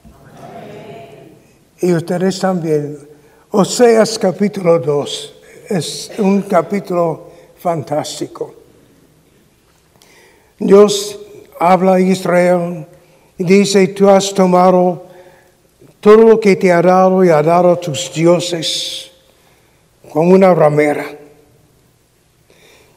y 1.82 1.92
ustedes 1.92 2.38
también. 2.38 2.96
Oseas 3.50 4.18
capítulo 4.18 4.78
2 4.78 5.34
es 5.68 6.12
un 6.18 6.42
capítulo 6.42 7.30
fantástico. 7.58 8.54
Dios 10.58 11.18
habla 11.58 11.94
a 11.94 12.00
Israel 12.00 12.86
dice, 13.44 13.88
tú 13.88 14.08
has 14.08 14.32
tomado 14.32 15.04
todo 16.00 16.16
lo 16.16 16.40
que 16.40 16.56
te 16.56 16.72
ha 16.72 16.82
dado 16.82 17.24
y 17.24 17.28
ha 17.28 17.42
dado 17.42 17.72
a 17.72 17.80
tus 17.80 18.12
dioses 18.12 19.10
con 20.10 20.32
una 20.32 20.54
ramera. 20.54 21.04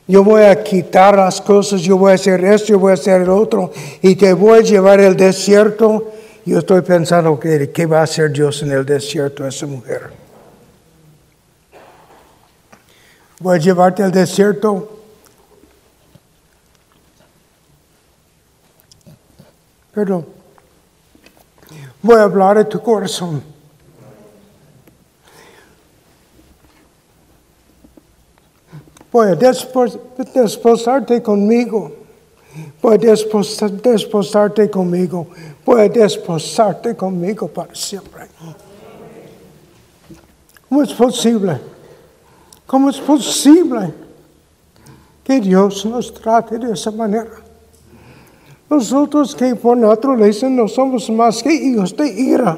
Yo 0.07 0.23
voy 0.23 0.43
a 0.43 0.63
quitar 0.63 1.15
las 1.15 1.41
cosas, 1.41 1.81
yo 1.81 1.97
voy 1.97 2.11
a 2.11 2.15
hacer 2.15 2.43
esto, 2.45 2.69
yo 2.69 2.79
voy 2.79 2.91
a 2.91 2.93
hacer 2.93 3.21
el 3.21 3.29
otro, 3.29 3.71
y 4.01 4.15
te 4.15 4.33
voy 4.33 4.59
a 4.59 4.61
llevar 4.61 4.99
al 4.99 5.15
desierto 5.15 6.11
yo 6.45 6.59
estoy 6.59 6.81
pensando 6.81 7.39
que 7.39 7.71
qué 7.71 7.87
va 7.87 8.01
a 8.01 8.03
hacer 8.03 8.31
Dios 8.31 8.61
en 8.61 8.71
el 8.71 8.85
desierto 8.85 9.47
esa 9.47 9.65
mujer. 9.65 10.11
Voy 13.39 13.55
a 13.57 13.59
llevarte 13.59 14.03
al 14.03 14.11
desierto. 14.11 14.94
Pero 19.95 20.25
voy 22.01 22.17
a 22.17 22.23
hablar 22.23 22.57
de 22.57 22.65
tu 22.65 22.81
corazón. 22.81 23.41
Voy 29.09 29.29
a 29.29 29.35
desposarte 29.35 31.23
conmigo. 31.23 31.93
Puedes 32.81 33.25
desposarte 33.81 34.69
conmigo. 34.69 35.27
Puedes 35.63 35.93
desposarte 35.93 36.93
conmigo 36.97 37.47
para 37.47 37.73
siempre. 37.73 38.27
¿Cómo 40.67 40.83
es 40.83 40.93
posible? 40.93 41.57
¿Cómo 42.67 42.89
es 42.89 42.99
posible 42.99 43.93
que 45.23 45.39
Dios 45.39 45.85
nos 45.85 46.13
trate 46.13 46.57
de 46.57 46.73
esa 46.73 46.91
manera? 46.91 47.44
Nosotros 48.69 49.35
que 49.35 49.55
por 49.55 49.77
naturaleza 49.77 50.49
no 50.49 50.67
somos 50.67 51.09
más 51.09 51.43
que 51.43 51.53
hijos 51.53 51.95
de 51.95 52.07
ira. 52.07 52.57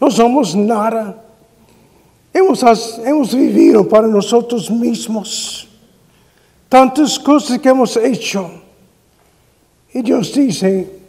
No 0.00 0.10
somos 0.10 0.54
nada. 0.54 1.24
Hemos, 2.32 3.34
vivido 3.34 3.88
para 3.88 4.06
nosotros 4.06 4.70
mismos 4.70 5.66
tantas 6.68 7.18
cosas 7.18 7.58
que 7.58 7.68
hemos 7.68 7.96
hecho. 7.96 8.50
Y 9.92 10.02
Dios 10.02 10.32
dice, 10.34 11.00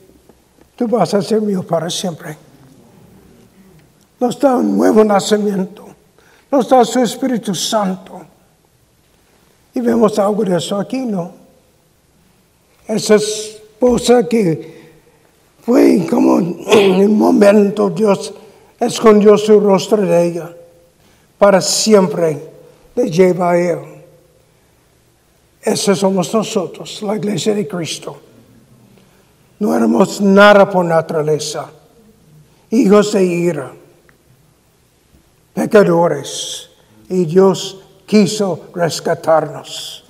tú 0.75 0.87
vas 0.87 1.13
a 1.13 1.21
ser 1.21 1.41
mío 1.41 1.61
para 1.61 1.89
siempre. 1.89 2.37
Nos 4.19 4.39
da 4.39 4.55
un 4.57 4.77
nuevo 4.77 5.03
nacimiento, 5.03 5.85
nos 6.49 6.67
da 6.67 6.83
su 6.83 6.99
Espíritu 6.99 7.53
Santo. 7.53 8.21
Y 9.73 9.81
vemos 9.81 10.17
algo 10.17 10.43
de 10.43 10.57
eso 10.57 10.79
aquí, 10.79 11.05
¿no? 11.05 11.38
Esa 12.89 13.15
esposa 13.15 14.27
que 14.27 14.79
fue 15.63 16.07
como 16.09 16.39
en 16.39 17.05
un 17.05 17.15
momento 17.19 17.91
Dios 17.91 18.33
escondió 18.79 19.37
su 19.37 19.59
rostro 19.59 20.01
de 20.01 20.25
ella, 20.25 20.55
para 21.37 21.61
siempre 21.61 22.49
le 22.95 23.11
lleva 23.11 23.51
a 23.51 23.57
Él. 23.59 23.79
Ese 25.61 25.95
somos 25.95 26.33
nosotros, 26.33 27.03
la 27.03 27.15
iglesia 27.15 27.53
de 27.53 27.67
Cristo. 27.67 28.17
No 29.59 29.75
éramos 29.75 30.19
nada 30.19 30.67
por 30.67 30.83
naturaleza, 30.83 31.69
hijos 32.71 33.13
de 33.13 33.23
ira, 33.23 33.71
pecadores, 35.53 36.71
y 37.07 37.25
Dios 37.25 37.81
quiso 38.07 38.61
rescatarnos. 38.73 40.05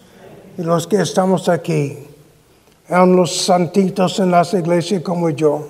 Y 0.58 0.62
los 0.62 0.88
que 0.88 1.02
estamos 1.02 1.50
aquí, 1.50 2.09
eran 2.90 3.16
los 3.16 3.36
santitos 3.36 4.20
en 4.20 4.32
las 4.32 4.54
iglesias 4.54 5.04
como 5.04 5.30
yo, 5.30 5.68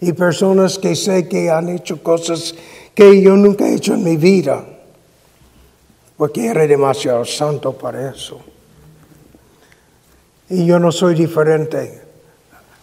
y 0.00 0.12
personas 0.12 0.78
que 0.78 0.96
sé 0.96 1.28
que 1.28 1.48
han 1.50 1.68
hecho 1.68 2.02
cosas 2.02 2.54
que 2.94 3.22
yo 3.22 3.36
nunca 3.36 3.66
he 3.66 3.74
hecho 3.74 3.94
en 3.94 4.02
mi 4.02 4.16
vida, 4.16 4.64
porque 6.16 6.46
era 6.46 6.66
demasiado 6.66 7.24
santo 7.24 7.72
para 7.72 8.10
eso. 8.10 8.40
Y 10.48 10.66
yo 10.66 10.78
no 10.78 10.92
soy 10.92 11.14
diferente 11.14 12.02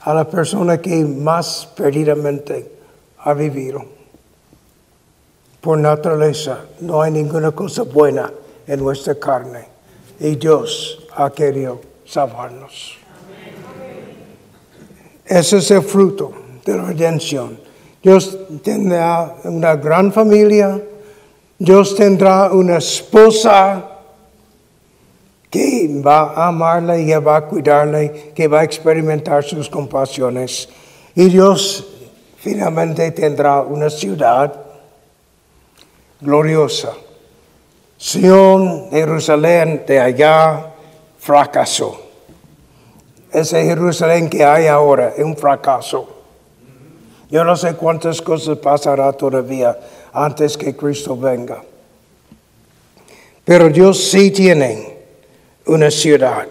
a 0.01 0.13
la 0.13 0.27
persona 0.27 0.79
que 0.79 1.03
más 1.05 1.67
perdidamente 1.75 2.71
ha 3.19 3.33
vivido. 3.33 3.83
Por 5.61 5.77
naturaleza, 5.77 6.65
no 6.81 7.01
hay 7.01 7.11
ninguna 7.11 7.51
cosa 7.51 7.83
buena 7.83 8.31
en 8.67 8.79
nuestra 8.79 9.15
carne 9.15 9.65
y 10.19 10.35
Dios 10.35 11.07
ha 11.15 11.29
querido 11.29 11.79
salvarnos. 12.05 13.02
Ese 15.33 15.57
es 15.57 15.71
el 15.71 15.81
fruto 15.81 16.31
de 16.63 16.77
la 16.77 16.83
redención. 16.83 17.57
Dios 18.03 18.37
tendrá 18.61 19.37
una 19.45 19.75
gran 19.77 20.13
familia, 20.13 20.79
Dios 21.57 21.95
tendrá 21.95 22.51
una 22.51 22.77
esposa 22.77 23.83
que 25.49 25.89
va 26.05 26.33
a 26.33 26.49
amarla 26.49 26.99
y 26.99 27.11
va 27.13 27.37
a 27.37 27.45
cuidarle, 27.45 28.31
que 28.35 28.47
va 28.47 28.59
a 28.59 28.63
experimentar 28.63 29.43
sus 29.43 29.67
compasiones. 29.67 30.69
Y 31.15 31.29
Dios 31.29 31.83
finalmente 32.37 33.09
tendrá 33.09 33.61
una 33.61 33.89
ciudad 33.89 34.53
gloriosa. 36.21 36.93
Sion, 37.97 38.91
Jerusalén 38.91 39.83
de 39.87 39.99
allá 39.99 40.73
fracasó. 41.17 42.02
Ese 43.33 43.63
Jerusalén 43.65 44.29
que 44.29 44.45
hay 44.45 44.67
ahora 44.67 45.13
es 45.17 45.23
un 45.23 45.35
fracaso. 45.35 46.07
Yo 47.31 47.43
no 47.43 47.55
sé 47.55 47.73
cuántas 47.73 48.21
cosas 48.21 48.59
pasará 48.59 49.11
todavía 49.11 49.75
antes 50.13 50.55
que 50.55 50.75
Cristo 50.75 51.17
venga. 51.17 51.63
Pero 53.43 53.69
Dios 53.69 54.11
sí 54.11 54.29
tiene 54.29 54.97
una 55.65 55.89
ciudad. 55.89 56.47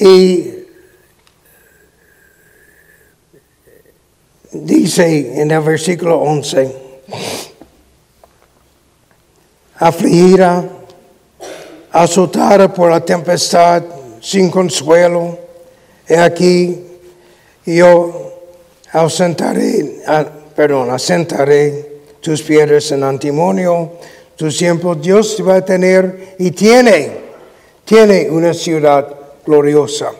Y 0.00 0.50
dice 4.50 5.40
en 5.40 5.48
el 5.48 5.60
versículo 5.60 6.18
11, 6.18 6.76
afligida, 9.76 10.68
azotada 11.92 12.72
por 12.74 12.90
la 12.90 13.04
tempestad, 13.04 14.01
sin 14.22 14.50
consuelo, 14.50 15.36
he 16.06 16.16
aquí 16.16 16.78
yo 17.66 18.32
ausentaré, 18.92 20.02
perdón, 20.54 20.90
asentaré 20.90 22.00
tus 22.20 22.42
piedras 22.42 22.92
en 22.92 23.02
antimonio, 23.02 23.92
tu 24.36 24.48
tiempo 24.48 24.94
Dios 24.94 25.42
va 25.46 25.56
a 25.56 25.64
tener 25.64 26.36
y 26.38 26.52
tiene, 26.52 27.10
tiene 27.84 28.30
una 28.30 28.54
ciudad 28.54 29.12
gloriosa. 29.44 30.12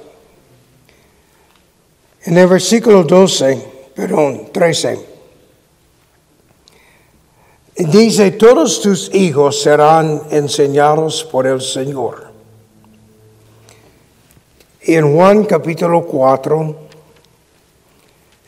En 2.24 2.38
el 2.38 2.46
versículo 2.48 3.04
12, 3.04 3.62
perdón, 3.94 4.48
13, 4.52 4.98
dice, 7.76 8.32
todos 8.32 8.80
tus 8.80 9.14
hijos 9.14 9.62
serán 9.62 10.22
enseñados 10.30 11.24
por 11.24 11.46
el 11.46 11.60
Señor. 11.60 12.21
Y 14.85 14.97
en 14.97 15.14
Juan 15.14 15.45
capítulo 15.45 16.05
4, 16.05 16.77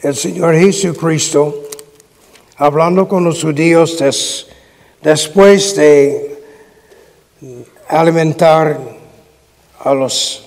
el 0.03 0.17
Señor 0.17 0.57
Jesucristo, 0.57 1.63
hablando 2.57 3.07
con 3.07 3.23
los 3.23 3.41
judíos 3.41 4.03
después 5.01 5.77
de 5.77 6.43
alimentar 7.87 8.81
a 9.79 9.95
los 9.95 10.45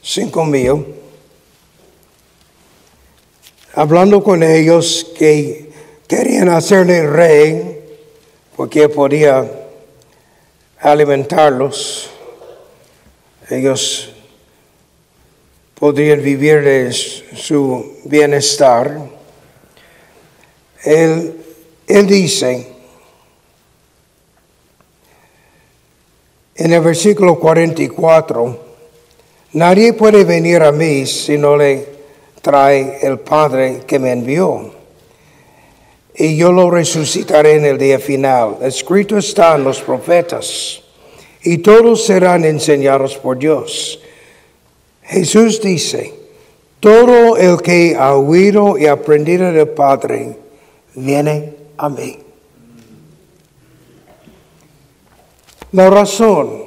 cinco 0.00 0.44
mil, 0.44 0.94
hablando 3.74 4.22
con 4.22 4.44
ellos 4.44 5.08
que 5.18 5.72
querían 6.06 6.50
hacerle 6.50 7.04
rey 7.04 7.80
porque 8.54 8.88
podía 8.88 9.44
alimentarlos, 10.78 12.10
ellos 13.50 14.12
podrían 15.78 16.22
vivir 16.22 16.62
de 16.62 16.92
su 16.92 17.98
bienestar. 18.04 18.98
Él, 20.84 21.36
él 21.86 22.06
dice 22.06 22.68
en 26.54 26.72
el 26.72 26.80
versículo 26.80 27.38
44, 27.38 28.58
nadie 29.52 29.92
puede 29.92 30.24
venir 30.24 30.62
a 30.62 30.72
mí 30.72 31.04
si 31.04 31.36
no 31.36 31.56
le 31.56 31.86
trae 32.40 32.98
el 33.02 33.18
Padre 33.18 33.82
que 33.86 33.98
me 33.98 34.12
envió. 34.12 34.72
Y 36.14 36.38
yo 36.38 36.50
lo 36.50 36.70
resucitaré 36.70 37.56
en 37.56 37.66
el 37.66 37.76
día 37.76 37.98
final. 37.98 38.56
Escrito 38.62 39.18
está 39.18 39.56
en 39.56 39.64
los 39.64 39.82
profetas. 39.82 40.80
Y 41.42 41.58
todos 41.58 42.06
serán 42.06 42.46
enseñados 42.46 43.18
por 43.18 43.36
Dios. 43.36 44.00
Jesús 45.06 45.60
dice, 45.60 46.12
todo 46.80 47.36
el 47.36 47.62
que 47.62 47.96
ha 47.98 48.14
oído 48.14 48.76
y 48.76 48.86
aprendido 48.86 49.52
del 49.52 49.68
Padre, 49.68 50.36
viene 50.94 51.54
a 51.76 51.88
mí. 51.88 52.18
La 55.72 55.90
razón 55.90 56.64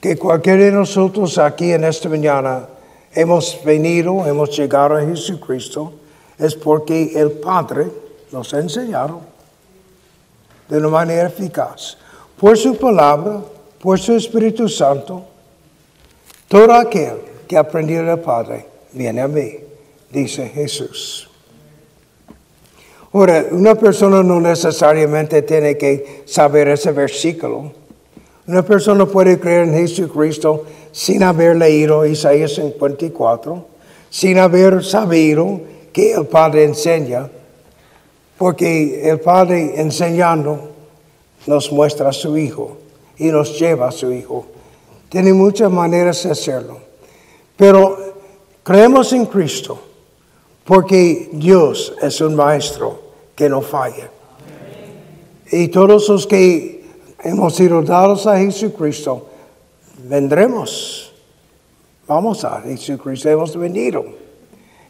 que 0.00 0.16
cualquiera 0.16 0.64
de 0.64 0.72
nosotros 0.72 1.38
aquí 1.38 1.72
en 1.72 1.84
esta 1.84 2.08
mañana 2.08 2.68
hemos 3.12 3.60
venido, 3.64 4.26
hemos 4.26 4.56
llegado 4.56 4.96
a 4.96 5.02
Jesucristo, 5.02 5.92
es 6.38 6.54
porque 6.54 7.12
el 7.14 7.32
Padre 7.32 7.86
nos 8.32 8.52
ha 8.54 8.60
enseñado 8.60 9.20
de 10.68 10.78
una 10.78 10.88
manera 10.88 11.28
eficaz, 11.28 11.96
por 12.38 12.58
su 12.58 12.76
palabra, 12.76 13.40
por 13.80 13.98
su 13.98 14.14
Espíritu 14.14 14.68
Santo, 14.68 15.24
todo 16.48 16.72
aquel 16.74 17.25
que 17.46 17.56
aprendió 17.56 18.04
del 18.04 18.18
Padre, 18.18 18.66
viene 18.92 19.20
a 19.20 19.28
mí, 19.28 19.58
dice 20.10 20.48
Jesús. 20.48 21.28
Ahora, 23.12 23.46
una 23.50 23.74
persona 23.74 24.22
no 24.22 24.40
necesariamente 24.40 25.42
tiene 25.42 25.78
que 25.78 26.22
saber 26.26 26.68
ese 26.68 26.92
versículo. 26.92 27.72
Una 28.46 28.62
persona 28.62 29.06
puede 29.06 29.40
creer 29.40 29.68
en 29.68 29.74
Jesucristo 29.74 30.64
sin 30.92 31.22
haber 31.22 31.56
leído 31.56 32.04
Isaías 32.04 32.54
54, 32.54 33.66
sin 34.10 34.38
haber 34.38 34.84
sabido 34.84 35.60
que 35.92 36.12
el 36.12 36.26
Padre 36.26 36.64
enseña, 36.64 37.30
porque 38.36 39.08
el 39.08 39.18
Padre 39.20 39.80
enseñando 39.80 40.70
nos 41.46 41.72
muestra 41.72 42.10
a 42.10 42.12
su 42.12 42.36
Hijo 42.36 42.76
y 43.16 43.26
nos 43.26 43.58
lleva 43.58 43.88
a 43.88 43.92
su 43.92 44.12
Hijo. 44.12 44.46
Tiene 45.08 45.32
muchas 45.32 45.70
maneras 45.70 46.22
de 46.22 46.32
hacerlo. 46.32 46.85
Pero 47.56 47.98
creemos 48.62 49.12
en 49.12 49.26
Cristo 49.26 49.78
porque 50.64 51.30
Dios 51.32 51.94
es 52.02 52.20
un 52.20 52.34
maestro 52.34 53.00
que 53.34 53.48
no 53.48 53.62
falla. 53.62 54.10
Y 55.50 55.68
todos 55.68 56.08
los 56.08 56.26
que 56.26 56.84
hemos 57.22 57.54
sido 57.54 57.82
dados 57.82 58.26
a 58.26 58.38
Jesucristo, 58.38 59.28
vendremos. 60.08 61.12
Vamos 62.06 62.44
a 62.44 62.60
Jesucristo, 62.62 63.28
hemos 63.28 63.56
venido. 63.56 64.04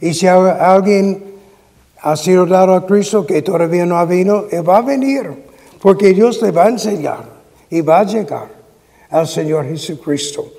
Y 0.01 0.14
si 0.14 0.26
alguien 0.26 1.24
ha 2.01 2.16
sido 2.16 2.47
dado 2.47 2.74
a 2.74 2.86
Cristo 2.86 3.26
que 3.26 3.43
todavía 3.43 3.84
no 3.84 3.97
ha 3.97 4.05
venido, 4.05 4.47
va 4.66 4.78
a 4.78 4.82
venir, 4.82 5.45
porque 5.80 6.14
Dios 6.14 6.41
le 6.43 6.51
va 6.51 6.64
a 6.64 6.68
enseñar 6.68 7.24
y 7.70 7.80
va 7.80 8.01
a 8.01 8.05
llegar 8.05 8.49
al 9.11 9.26
Señor 9.26 9.66
Jesucristo. 9.66 10.53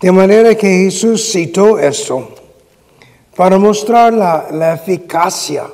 De 0.00 0.12
manera 0.12 0.54
que 0.54 0.84
Jesús 0.84 1.32
citó 1.32 1.78
esto 1.78 2.28
para 3.34 3.58
mostrar 3.58 4.12
la, 4.12 4.74
eficacia 4.74 5.64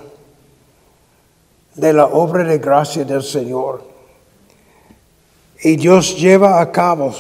de 1.74 1.92
la 1.92 2.06
obra 2.06 2.44
de 2.44 2.58
gracia 2.58 3.04
del 3.04 3.22
Señor. 3.22 3.82
Y 5.62 5.76
Dios 5.76 6.16
lleva 6.16 6.60
a 6.60 6.72
cabo 6.72 7.12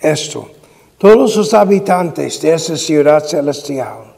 esto. 0.00 0.50
Todos 0.98 1.36
los 1.36 1.54
habitantes 1.54 2.40
de 2.40 2.54
esa 2.54 2.76
ciudad 2.76 3.24
celestial 3.24 4.14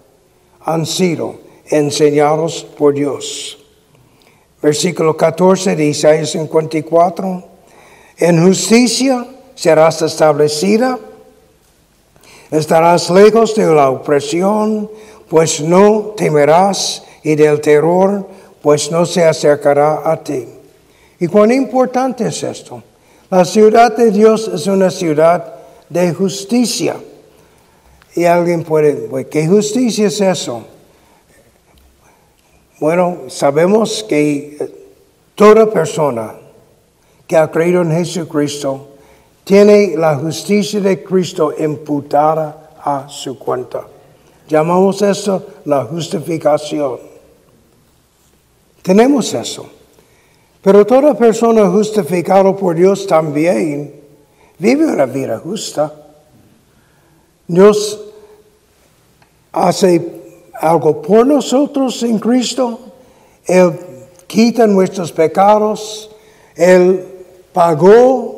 han 0.65 0.87
sido 0.87 1.37
enseñados 1.67 2.65
por 2.77 2.95
Dios. 2.95 3.59
Versículo 4.63 5.15
14 5.15 5.77
de 5.77 5.87
Isaías 5.87 6.31
54. 6.31 7.45
En 8.17 8.47
justicia 8.47 9.27
serás 9.55 10.01
establecida 10.01 10.99
Estarás 12.55 13.11
lejos 13.11 13.57
de 13.57 13.67
la 13.67 13.91
opresión, 13.91 14.89
pues 15.29 15.61
no 15.61 16.15
temerás, 16.17 17.03
y 17.25 17.35
del 17.35 17.61
terror, 17.61 18.29
pues 18.63 18.93
no 18.93 19.05
se 19.05 19.25
acercará 19.25 20.09
a 20.09 20.23
ti. 20.23 20.47
¿Y 21.19 21.27
cuán 21.27 21.51
importante 21.51 22.29
es 22.29 22.45
esto? 22.45 22.81
La 23.29 23.45
ciudad 23.45 23.97
de 23.97 24.13
Dios 24.13 24.47
es 24.47 24.69
una 24.69 24.93
ciudad 24.93 25.53
de 25.89 26.15
justicia. 26.15 26.95
Y 28.15 28.25
alguien 28.25 28.63
puede, 28.63 29.27
¿qué 29.27 29.49
justicia 29.49 30.07
es 30.07 30.21
eso? 30.21 30.65
Bueno, 32.79 33.23
sabemos 33.27 34.05
que 34.09 34.59
toda 35.35 35.69
persona 35.69 36.35
que 37.27 37.37
ha 37.37 37.51
creído 37.51 37.83
en 37.83 37.91
Jesucristo 37.91 38.94
tiene 39.45 39.95
la 39.97 40.17
justicia 40.17 40.81
de 40.81 41.05
Cristo 41.05 41.53
imputada 41.59 42.71
a 42.83 43.09
su 43.09 43.39
cuenta. 43.39 43.87
Llamamos 44.49 45.01
eso 45.03 45.43
la 45.65 45.85
justificación. 45.85 46.99
Tenemos 48.83 49.33
eso. 49.33 49.67
Pero 50.63 50.87
toda 50.87 51.15
persona 51.15 51.69
justificada 51.69 52.55
por 52.57 52.75
Dios 52.75 53.07
también 53.07 53.95
vive 54.59 54.87
una 54.87 55.07
vida 55.07 55.39
justa. 55.39 55.93
Dios 57.47 58.01
hace 59.53 60.23
algo 60.55 61.03
por 61.03 61.27
nosotros 61.27 62.03
en 62.03 62.19
Cristo. 62.19 62.79
Él 63.47 63.73
quita 64.27 64.67
nuestros 64.67 65.13
pecados. 65.13 66.11
Él 66.57 67.05
pagó, 67.53 68.34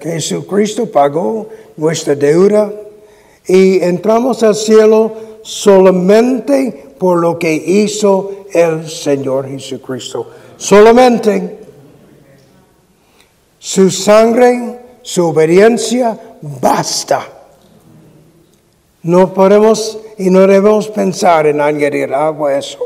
Jesucristo 0.00 0.90
pagó 0.90 1.48
nuestra 1.76 2.14
deuda. 2.14 2.72
Y 3.46 3.82
entramos 3.82 4.42
al 4.42 4.54
cielo 4.54 5.12
solamente 5.42 6.94
por 6.98 7.18
lo 7.18 7.38
que 7.38 7.52
hizo 7.52 8.46
el 8.52 8.88
Señor 8.88 9.48
Jesucristo. 9.48 10.30
Solamente 10.56 11.58
su 13.58 13.90
sangre, 13.90 14.78
su 15.02 15.26
obediencia, 15.26 16.18
basta. 16.40 17.26
No 19.02 19.34
podemos 19.34 19.98
y 20.18 20.30
no 20.30 20.40
debemos 20.40 20.88
pensar 20.88 21.46
en 21.48 21.60
añadir 21.60 22.14
algo 22.14 22.46
a 22.46 22.56
eso. 22.56 22.78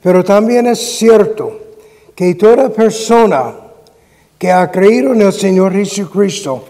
Pero 0.00 0.22
también 0.22 0.68
es 0.68 0.78
cierto 0.98 1.58
que 2.14 2.36
toda 2.36 2.68
persona 2.68 3.63
que 4.38 4.50
ha 4.50 4.70
creído 4.70 5.12
en 5.12 5.22
el 5.22 5.32
Señor 5.32 5.72
Jesucristo 5.72 6.64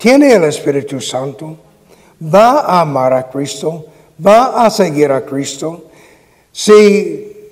tiene 0.00 0.32
el 0.32 0.44
Espíritu 0.44 0.98
Santo, 0.98 1.58
va 2.22 2.60
a 2.60 2.80
amar 2.80 3.12
a 3.12 3.28
Cristo, 3.28 3.84
va 4.24 4.64
a 4.64 4.70
seguir 4.70 5.12
a 5.12 5.26
Cristo. 5.26 5.90
Si 6.50 7.50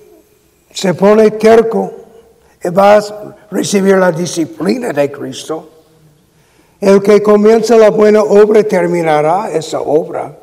se 0.73 0.95
pone 0.95 1.33
terco, 1.33 1.93
va 2.75 2.97
a 2.97 3.37
recibir 3.51 3.99
la 3.99 4.11
disciplina 4.13 4.95
de 4.95 5.13
Cristo. 5.13 5.69
El 6.81 7.03
que 7.03 7.23
comienza 7.23 7.77
la 7.77 7.91
buena 7.91 8.23
obra 8.23 8.63
terminará 8.65 9.51
esa 9.53 9.83
obra. 9.83 10.35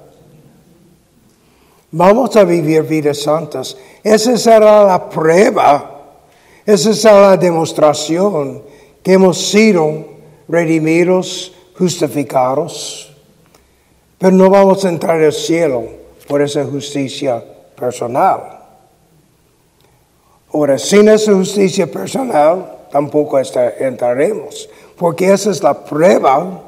Vamos 1.90 2.36
a 2.36 2.44
vivir 2.44 2.84
vidas 2.84 3.18
santas. 3.18 3.76
Esa 4.04 4.38
será 4.38 4.84
la 4.84 5.10
prueba, 5.10 6.20
esa 6.68 6.94
será 6.94 7.32
la 7.32 7.38
demostración 7.38 8.75
que 9.06 9.14
hemos 9.14 9.38
sido 9.38 10.04
redimidos, 10.48 11.54
justificados. 11.78 13.16
Pero 14.18 14.32
no 14.32 14.50
vamos 14.50 14.84
a 14.84 14.90
entrar 14.90 15.22
al 15.22 15.32
cielo 15.32 15.84
por 16.28 16.42
esa 16.42 16.66
justicia 16.66 17.44
personal. 17.78 18.64
Ahora, 20.52 20.80
sin 20.80 21.08
esa 21.08 21.34
justicia 21.34 21.86
personal, 21.86 22.88
tampoco 22.92 23.38
entraremos, 23.80 24.68
porque 24.98 25.32
esa 25.32 25.52
es 25.52 25.62
la 25.62 25.86
prueba, 25.86 26.64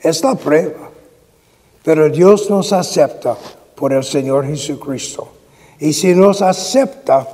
es 0.00 0.24
la 0.24 0.36
prueba. 0.36 0.88
Pero 1.84 2.08
Dios 2.08 2.48
nos 2.48 2.72
acepta 2.72 3.36
por 3.74 3.92
el 3.92 4.04
Señor 4.04 4.46
Jesucristo. 4.46 5.28
Y 5.78 5.92
si 5.92 6.14
nos 6.14 6.40
acepta, 6.40 7.28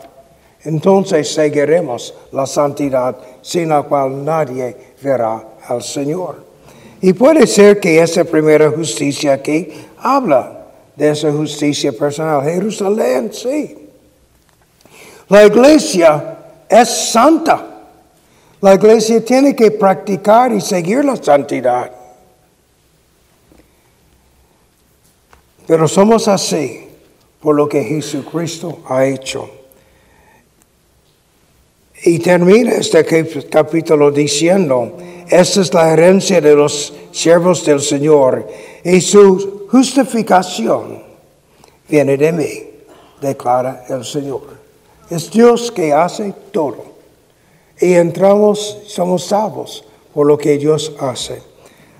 entonces 0.64 1.32
seguiremos 1.32 2.14
la 2.32 2.46
santidad 2.46 3.16
sin 3.42 3.68
la 3.68 3.82
cual 3.82 4.24
nadie 4.24 4.76
verá 5.02 5.42
al 5.68 5.82
Señor. 5.82 6.44
Y 7.02 7.12
puede 7.12 7.46
ser 7.46 7.78
que 7.78 8.00
esa 8.00 8.24
primera 8.24 8.70
justicia 8.70 9.34
aquí 9.34 9.68
habla 9.98 10.64
de 10.96 11.10
esa 11.10 11.30
justicia 11.30 11.92
personal. 11.92 12.42
Jerusalén, 12.42 13.30
sí. 13.32 13.76
La 15.28 15.44
iglesia 15.44 16.38
es 16.66 16.88
santa. 16.88 17.66
La 18.62 18.74
iglesia 18.74 19.22
tiene 19.22 19.54
que 19.54 19.70
practicar 19.70 20.50
y 20.52 20.62
seguir 20.62 21.04
la 21.04 21.16
santidad. 21.16 21.90
Pero 25.66 25.86
somos 25.88 26.26
así 26.28 26.88
por 27.40 27.54
lo 27.54 27.68
que 27.68 27.82
Jesucristo 27.84 28.78
ha 28.88 29.04
hecho. 29.04 29.63
Y 32.06 32.18
termina 32.18 32.72
este 32.72 33.02
capítulo 33.48 34.10
diciendo, 34.10 34.92
esta 35.26 35.62
es 35.62 35.72
la 35.72 35.90
herencia 35.90 36.38
de 36.38 36.54
los 36.54 36.92
siervos 37.12 37.64
del 37.64 37.80
Señor 37.80 38.46
y 38.84 39.00
su 39.00 39.66
justificación 39.70 41.02
viene 41.88 42.18
de 42.18 42.30
mí, 42.30 42.62
declara 43.22 43.86
el 43.88 44.04
Señor. 44.04 44.42
Es 45.08 45.30
Dios 45.30 45.72
que 45.72 45.94
hace 45.94 46.34
todo. 46.52 46.84
Y 47.80 47.94
entramos, 47.94 48.82
somos 48.86 49.24
salvos 49.24 49.86
por 50.12 50.26
lo 50.26 50.36
que 50.36 50.58
Dios 50.58 50.92
hace. 51.00 51.40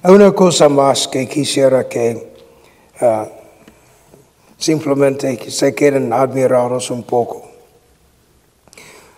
Hay 0.03 0.13
una 0.13 0.33
cosa 0.33 0.69
más 0.69 1.09
que 1.09 1.27
quisiera 1.27 1.89
que 1.89 2.31
ah, 3.01 3.27
simplemente 4.59 5.51
se 5.51 5.75
queden 5.75 6.13
admirados 6.13 6.91
un 6.91 7.05
poco. 7.05 7.54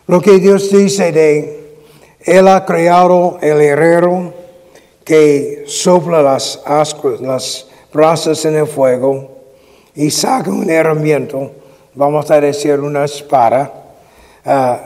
Lo 0.09 0.21
que 0.21 0.39
Dios 0.39 0.71
dice 0.71 1.11
de, 1.11 1.79
Él 2.21 2.47
ha 2.47 2.65
creado 2.65 3.39
el 3.41 3.61
herrero 3.61 4.33
que 5.05 5.65
sopla 5.67 6.23
las, 6.23 6.63
ascuas, 6.65 7.21
las 7.21 7.67
brasas 7.93 8.45
en 8.45 8.57
el 8.57 8.67
fuego 8.67 9.31
y 9.97 10.11
saca 10.11 10.51
un 10.51 10.71
herramienta, 10.71 11.39
vamos 11.95 12.31
a 12.31 12.41
decir 12.41 12.79
una 12.79 13.05
espada, 13.05 13.73
ah, 14.45 14.81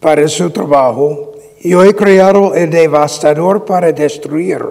para 0.00 0.26
su 0.28 0.50
trabajo. 0.50 1.32
Yo 1.60 1.82
he 1.84 1.94
creado 1.94 2.54
el 2.54 2.70
devastador 2.70 3.64
para 3.64 3.92
destruir. 3.92 4.64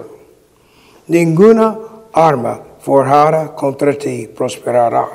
Ninguna 1.07 1.77
arma 2.13 2.61
forjada 2.79 3.53
contra 3.53 3.93
ti 3.97 4.27
prosperará, 4.27 5.07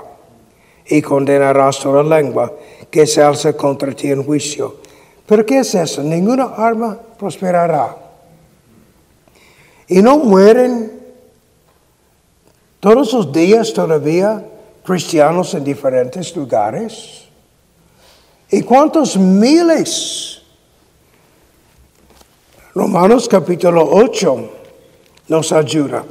y 0.86 1.00
condenarás 1.00 1.78
toda 1.78 2.02
lengua 2.02 2.52
que 2.90 3.06
se 3.06 3.22
alza 3.22 3.52
contra 3.52 3.92
ti 3.92 4.10
en 4.10 4.24
juicio. 4.24 4.76
¿Pero 5.26 5.46
qué 5.46 5.60
es 5.60 5.74
eso? 5.74 6.02
Ninguna 6.02 6.44
arma 6.56 6.98
prosperará. 7.18 7.96
Y 9.86 10.02
no 10.02 10.18
mueren 10.18 11.00
todos 12.80 13.12
los 13.12 13.32
días 13.32 13.72
todavía 13.72 14.44
cristianos 14.84 15.54
en 15.54 15.64
diferentes 15.64 16.34
lugares. 16.34 17.26
¿Y 18.50 18.62
cuántos 18.62 19.16
miles? 19.16 20.42
Romanos 22.74 23.28
capítulo 23.28 23.88
8 23.88 24.50
nos 25.28 25.52
ayuda. 25.52 26.04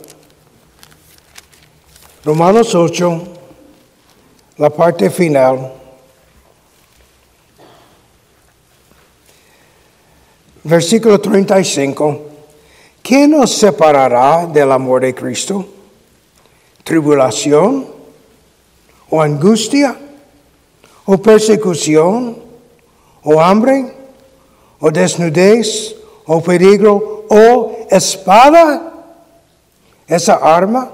Romanos 2.23 2.75
8, 2.75 3.21
la 4.57 4.69
parte 4.69 5.09
final. 5.09 5.78
Versículo 10.63 11.19
35. 11.19 12.19
¿Quién 13.01 13.31
nos 13.31 13.51
separará 13.51 14.45
del 14.45 14.71
amor 14.71 15.01
de 15.01 15.15
Cristo? 15.15 15.65
¿Tribulación? 16.83 17.87
¿O 19.09 19.21
angustia? 19.21 19.95
¿O 21.05 21.17
persecución? 21.17 22.37
¿O 23.23 23.41
hambre? 23.41 23.93
¿O 24.79 24.91
desnudez? 24.91 25.95
¿O 26.25 26.41
peligro? 26.41 27.25
¿O 27.29 27.87
espada? 27.89 28.93
Esa 30.07 30.35
arma 30.35 30.91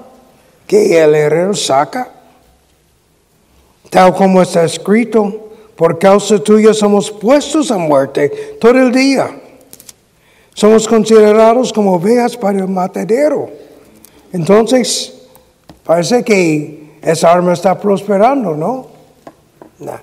que 0.66 1.02
el 1.02 1.14
herrero 1.14 1.54
saca, 1.54 2.10
tal 3.88 4.14
como 4.14 4.42
está 4.42 4.64
escrito, 4.64 5.50
por 5.76 5.98
causa 5.98 6.38
tuya 6.38 6.74
somos 6.74 7.10
puestos 7.10 7.70
a 7.70 7.78
muerte 7.78 8.56
todo 8.60 8.78
el 8.78 8.92
día. 8.92 9.42
Somos 10.56 10.88
considerados 10.88 11.70
como 11.70 11.92
ovejas 11.92 12.34
para 12.34 12.60
el 12.60 12.68
matadero. 12.68 13.50
Entonces, 14.32 15.12
parece 15.84 16.24
que 16.24 16.96
esa 17.02 17.30
arma 17.30 17.52
está 17.52 17.78
prosperando, 17.78 18.56
¿no? 18.56 18.86
No. 19.78 20.00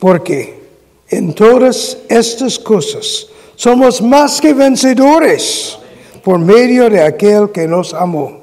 Porque 0.00 0.60
en 1.08 1.32
todas 1.32 1.98
estas 2.08 2.58
cosas 2.58 3.28
somos 3.54 4.02
más 4.02 4.40
que 4.40 4.52
vencedores 4.52 5.78
por 6.24 6.40
medio 6.40 6.90
de 6.90 7.00
aquel 7.00 7.52
que 7.52 7.68
nos 7.68 7.94
amó. 7.94 8.40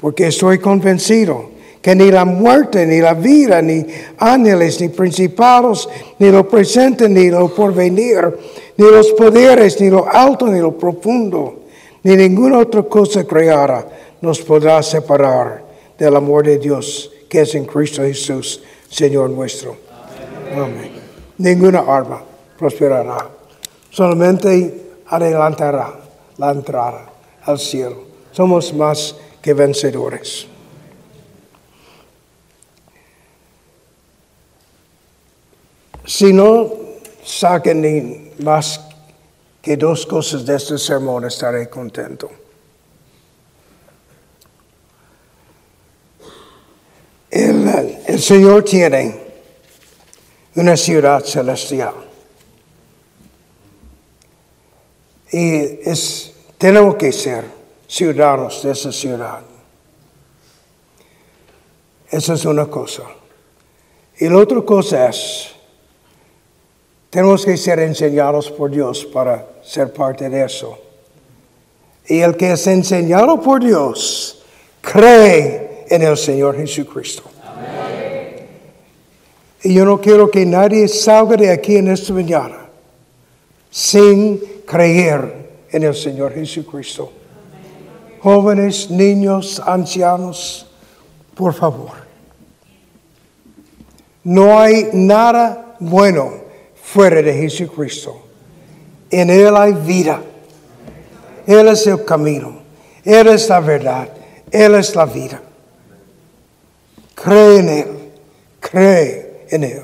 Porque 0.00 0.28
estoy 0.28 0.58
convencido 0.60 1.50
que 1.86 1.94
ni 1.94 2.10
la 2.10 2.24
muerte, 2.24 2.84
ni 2.84 2.98
la 2.98 3.14
vida, 3.14 3.62
ni 3.62 3.86
ángeles, 4.18 4.80
ni 4.80 4.88
principados, 4.88 5.88
ni 6.18 6.32
lo 6.32 6.48
presente, 6.48 7.08
ni 7.08 7.30
lo 7.30 7.46
porvenir, 7.54 8.36
ni 8.76 8.90
los 8.90 9.12
poderes, 9.12 9.80
ni 9.80 9.88
lo 9.88 10.04
alto, 10.04 10.48
ni 10.48 10.58
lo 10.58 10.76
profundo, 10.76 11.60
ni 12.02 12.16
ninguna 12.16 12.58
otra 12.58 12.82
cosa 12.82 13.22
creada 13.22 13.86
nos 14.20 14.40
podrá 14.40 14.82
separar 14.82 15.62
del 15.96 16.16
amor 16.16 16.44
de 16.44 16.58
Dios 16.58 17.12
que 17.28 17.42
es 17.42 17.54
en 17.54 17.66
Cristo 17.66 18.02
Jesús, 18.02 18.64
Señor 18.90 19.30
nuestro. 19.30 19.76
Amén. 20.56 20.90
Ninguna 21.38 21.84
arma 21.86 22.20
prosperará, 22.58 23.30
solamente 23.90 24.96
adelantará 25.06 26.00
la 26.36 26.50
entrada 26.50 27.12
al 27.44 27.60
cielo. 27.60 27.98
Somos 28.32 28.74
más 28.74 29.14
que 29.40 29.54
vencedores. 29.54 30.48
Si 36.06 36.32
no 36.32 36.70
saquen 37.24 37.80
ni 37.80 38.32
más 38.44 38.80
que 39.60 39.76
dos 39.76 40.06
cosas 40.06 40.46
de 40.46 40.54
este 40.54 40.78
sermón, 40.78 41.24
estaré 41.24 41.68
contento. 41.68 42.30
El, 47.28 48.20
Señor 48.20 48.62
tiene 48.62 49.20
una 50.54 50.76
ciudad 50.76 51.24
celestial. 51.24 51.94
Y 55.32 55.90
es, 55.90 56.32
tenemos 56.56 56.94
que 56.94 57.10
ser 57.10 57.44
ciudadanos 57.88 58.62
de 58.62 58.70
esa 58.70 58.92
ciudad. 58.92 59.40
Esa 62.08 62.34
es 62.34 62.44
una 62.44 62.66
cosa. 62.66 63.02
Y 64.18 64.28
la 64.28 64.38
otra 64.38 64.62
cosa 64.62 65.08
es, 65.08 65.55
tenemos 67.16 67.46
que 67.46 67.56
ser 67.56 67.78
enseñados 67.78 68.50
por 68.50 68.70
Dios 68.70 69.06
para 69.06 69.46
ser 69.62 69.90
parte 69.90 70.28
de 70.28 70.44
eso. 70.44 70.76
Y 72.06 72.20
el 72.20 72.36
que 72.36 72.52
es 72.52 72.66
enseñado 72.66 73.40
por 73.40 73.64
Dios 73.64 74.44
cree 74.82 75.86
en 75.88 76.02
el 76.02 76.18
Señor 76.18 76.58
Jesucristo. 76.58 77.22
Y 79.62 79.72
yo 79.72 79.86
no 79.86 79.98
quiero 79.98 80.30
que 80.30 80.44
nadie 80.44 80.86
salga 80.88 81.38
de 81.38 81.50
aquí 81.50 81.76
en 81.76 81.88
esta 81.88 82.12
mañana 82.12 82.66
sin 83.70 84.38
creer 84.66 85.64
en 85.70 85.84
el 85.84 85.94
Señor 85.94 86.34
Jesucristo. 86.34 87.10
Jóvenes, 88.20 88.90
niños, 88.90 89.58
ancianos, 89.64 90.66
por 91.34 91.54
favor. 91.54 91.92
No 94.22 94.60
hay 94.60 94.90
nada 94.92 95.76
bueno 95.80 96.44
fuera 96.86 97.20
de 97.20 97.34
Jesucristo. 97.34 98.22
En 99.10 99.28
Él 99.28 99.56
hay 99.56 99.72
vida. 99.72 100.22
Él 101.46 101.68
es 101.68 101.86
el 101.86 102.04
camino. 102.04 102.60
Él 103.04 103.26
es 103.28 103.48
la 103.48 103.60
verdad. 103.60 104.08
Él 104.50 104.74
es 104.76 104.94
la 104.94 105.04
vida. 105.04 105.40
Cree 107.14 107.58
en 107.58 107.68
Él. 107.68 107.86
Cree 108.60 109.46
en 109.50 109.64
Él. 109.64 109.82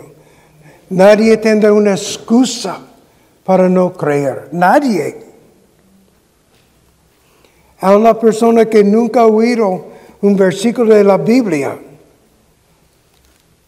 Nadie 0.91 1.37
tendrá 1.39 1.73
una 1.73 1.93
excusa 1.93 2.79
para 3.45 3.69
no 3.69 3.93
creer. 3.93 4.49
Nadie. 4.53 5.25
A 7.81 7.97
una 7.97 8.19
persona 8.19 8.67
que 8.67 8.85
nunca 8.85 9.23
ha 9.23 9.27
oído 9.27 9.87
un 10.21 10.37
versículo 10.37 10.95
de 10.95 11.03
la 11.03 11.19
Biblia 11.19 11.77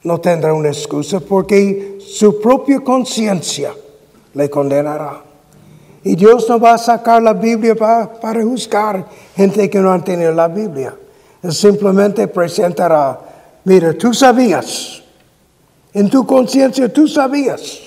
no 0.05 0.21
tendrá 0.21 0.53
una 0.53 0.69
excusa 0.69 1.21
porque 1.21 1.99
su 2.01 2.41
propia 2.41 2.81
conciencia 2.81 3.75
le 4.35 4.49
condenará. 4.49 5.23
Y 6.05 6.15
Dios 6.15 6.49
no 6.49 6.61
va 6.61 6.75
a 6.75 6.79
sacar 6.79 7.23
la 7.23 7.33
Biblia 7.33 7.75
para, 7.75 8.13
para 8.13 8.43
juzgar 8.43 9.07
gente 9.35 9.69
que 9.71 9.81
no 9.81 9.91
ha 9.91 10.05
tenido 10.05 10.33
la 10.33 10.49
Biblia. 10.49 10.95
Simplemente 11.51 12.29
presentará, 12.29 13.19
mira, 13.65 13.95
tú 13.95 14.13
sabías, 14.13 15.03
en 15.95 16.11
tu 16.11 16.27
conciencia 16.27 16.93
tú 16.93 17.09
sabías, 17.09 17.81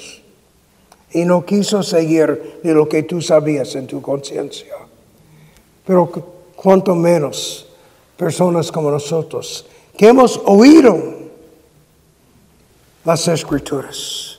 y 1.11 1.26
no 1.26 1.45
quiso 1.45 1.82
seguir 1.84 2.59
de 2.63 2.74
lo 2.74 2.88
que 2.89 3.03
tú 3.03 3.22
sabías 3.22 3.76
en 3.76 3.88
tu 3.88 4.01
conciencia. 4.01 4.74
Pero 5.86 6.11
cuanto 6.55 6.95
menos 6.95 7.68
personas 8.18 8.72
como 8.72 8.91
nosotros, 8.91 9.65
que 9.95 10.07
hemos 10.07 10.41
oído 10.45 11.16
las 13.08 13.26
escrituras, 13.30 14.38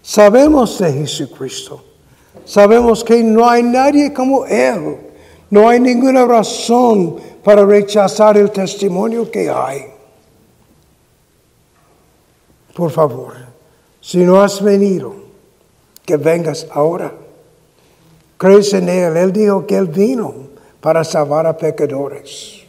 sabemos 0.00 0.78
de 0.78 0.92
Jesucristo, 0.92 1.82
sabemos 2.44 3.02
que 3.02 3.20
no 3.24 3.50
hay 3.50 3.64
nadie 3.64 4.12
como 4.12 4.46
Él, 4.46 4.96
no 5.50 5.68
hay 5.68 5.80
ninguna 5.80 6.24
razón 6.24 7.16
para 7.42 7.66
rechazar 7.66 8.36
el 8.36 8.52
testimonio 8.52 9.28
que 9.28 9.50
hay. 9.50 9.86
Por 12.76 12.92
favor, 12.92 13.34
si 14.00 14.18
no 14.18 14.40
has 14.40 14.62
venido, 14.62 15.26
que 16.04 16.16
vengas 16.16 16.64
ahora. 16.70 17.12
Crees 18.38 18.72
en 18.72 18.88
Él. 18.88 19.16
Él 19.16 19.32
dijo 19.32 19.66
que 19.66 19.76
Él 19.76 19.88
vino 19.88 20.32
para 20.80 21.02
salvar 21.02 21.46
a 21.46 21.56
pecadores. 21.56 22.62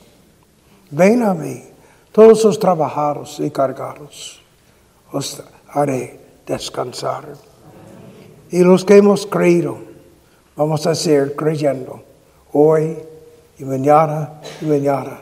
Ven 0.90 1.22
a 1.22 1.36
mí, 1.36 1.64
todos 2.12 2.44
los 2.44 2.58
trabajados 2.58 3.40
y 3.40 3.52
cargados, 3.52 4.37
os 5.12 5.42
haré 5.70 6.20
descansar. 6.46 7.26
Y 8.50 8.60
los 8.60 8.86
que 8.86 8.98
hemos 8.98 9.26
creído, 9.26 9.78
vamos 10.56 10.88
a 10.88 10.96
ser 10.96 11.36
creyendo 11.36 12.04
hoy 12.54 12.98
y 13.60 13.64
mañana 13.66 14.42
y 14.62 14.66
mañana, 14.66 15.22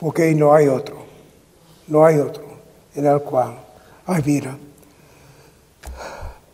porque 0.00 0.34
no 0.34 0.54
hay 0.54 0.68
otro, 0.68 0.96
no 1.88 2.04
hay 2.04 2.18
otro 2.18 2.44
en 2.94 3.06
el 3.06 3.20
cual 3.22 3.54
hay 4.06 4.22
vida. 4.22 4.56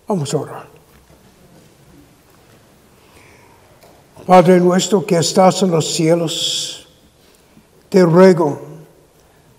Vamos 0.07 0.33
a 0.33 0.37
orar. 0.39 0.79
Padre 4.27 4.61
nuestro 4.61 5.07
que 5.07 5.17
estás 5.17 5.63
en 5.63 5.71
los 5.71 5.91
cielos, 5.91 6.87
te 7.89 8.03
ruego, 8.03 8.61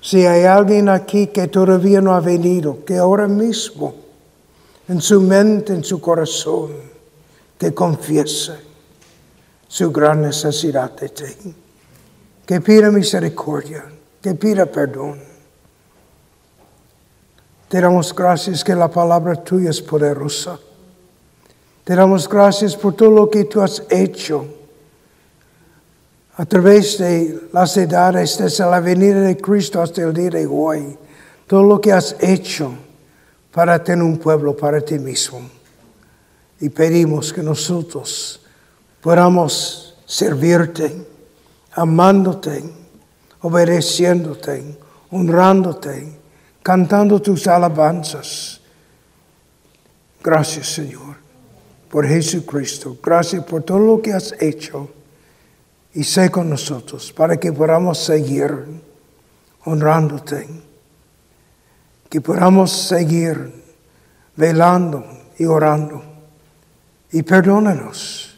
si 0.02 0.26
hay 0.26 0.46
alguien 0.46 0.90
aquí 0.90 1.28
que 1.28 1.48
todavía 1.48 2.02
no 2.02 2.14
ha 2.14 2.20
venido, 2.20 2.86
que 2.86 2.98
ahora 2.98 3.28
mismo, 3.28 3.96
en 4.88 5.02
su 5.02 5.22
mente, 5.22 5.74
en 5.74 5.84
su 5.84 6.00
corazón, 6.00 6.72
te 7.58 7.74
confiese 7.74 8.54
su 9.68 9.92
gran 9.92 10.22
necesidad 10.22 10.92
de 10.92 11.10
ti, 11.10 11.56
que 12.46 12.62
pida 12.62 12.90
misericordia, 12.90 13.86
que 14.22 14.34
pida 14.34 14.66
perdón. 14.66 15.20
Te 17.68 17.80
damos 17.80 18.16
gracias 18.16 18.64
que 18.64 18.74
la 18.74 18.90
palabra 18.90 19.36
tuya 19.36 19.70
es 19.70 19.82
poderosa. 19.82 20.60
Te 21.84 21.96
damos 21.96 22.28
gracias 22.28 22.76
por 22.76 22.96
todo 22.96 23.12
lo 23.12 23.30
que 23.30 23.44
tú 23.44 23.62
has 23.62 23.84
hecho 23.90 24.59
a 26.40 26.46
través 26.46 26.98
de 26.98 27.50
las 27.52 27.76
edades, 27.76 28.38
desde 28.38 28.64
la 28.64 28.80
venida 28.80 29.20
de 29.20 29.36
Cristo 29.36 29.82
hasta 29.82 30.04
el 30.04 30.14
día 30.14 30.30
de 30.30 30.48
hoy. 30.48 30.98
Todo 31.46 31.64
lo 31.64 31.82
que 31.82 31.92
has 31.92 32.16
hecho 32.22 32.72
para 33.52 33.84
tener 33.84 34.06
un 34.06 34.18
pueblo 34.18 34.56
para 34.56 34.80
ti 34.80 34.98
mismo. 35.00 35.42
Y 36.62 36.70
pedimos 36.70 37.34
que 37.34 37.44
nosotros 37.44 38.40
podamos 39.02 39.98
servirte, 40.06 41.06
amándote, 41.74 42.64
obedeciéndote, 43.42 44.78
honrándote, 45.12 46.20
cantando 46.64 47.22
tus 47.22 47.48
alabanzas. 47.48 48.62
Gracias, 50.24 50.68
Señor, 50.68 51.18
por 51.90 52.08
Jesucristo. 52.08 52.98
Gracias 53.04 53.44
por 53.44 53.62
todo 53.64 53.80
lo 53.80 54.02
que 54.02 54.14
has 54.14 54.34
hecho. 54.40 54.90
Y 55.94 56.04
sé 56.04 56.30
con 56.30 56.50
nosotros 56.50 57.12
para 57.12 57.38
que 57.38 57.52
podamos 57.52 57.98
seguir 57.98 58.66
honrándote. 59.66 60.48
Que 62.10 62.22
podamos 62.22 62.72
seguir 62.72 63.54
velando 64.36 65.06
y 65.38 65.46
orando. 65.46 66.04
Y 67.12 67.24
perdónanos 67.24 68.38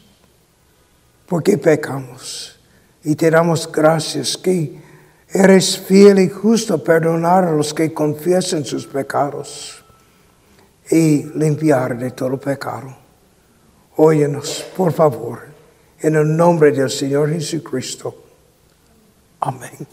porque 1.26 1.58
pecamos. 1.58 2.58
Y 3.04 3.16
te 3.16 3.30
damos 3.30 3.70
gracias 3.70 4.36
que 4.36 4.80
eres 5.28 5.78
fiel 5.78 6.18
y 6.18 6.28
justo 6.28 6.74
a 6.74 6.78
perdonar 6.78 7.44
a 7.44 7.52
los 7.52 7.72
que 7.72 7.92
confiesen 7.92 8.64
sus 8.64 8.86
pecados 8.86 9.82
y 10.90 11.24
limpiar 11.34 11.98
de 11.98 12.10
todo 12.10 12.38
pecado. 12.38 12.94
Óyenos, 13.96 14.64
por 14.76 14.92
favor, 14.92 15.51
en 16.02 16.16
el 16.16 16.36
nombre 16.36 16.72
del 16.72 16.90
Señor 16.90 17.30
Jesucristo. 17.30 18.14
Amén. 19.40 19.86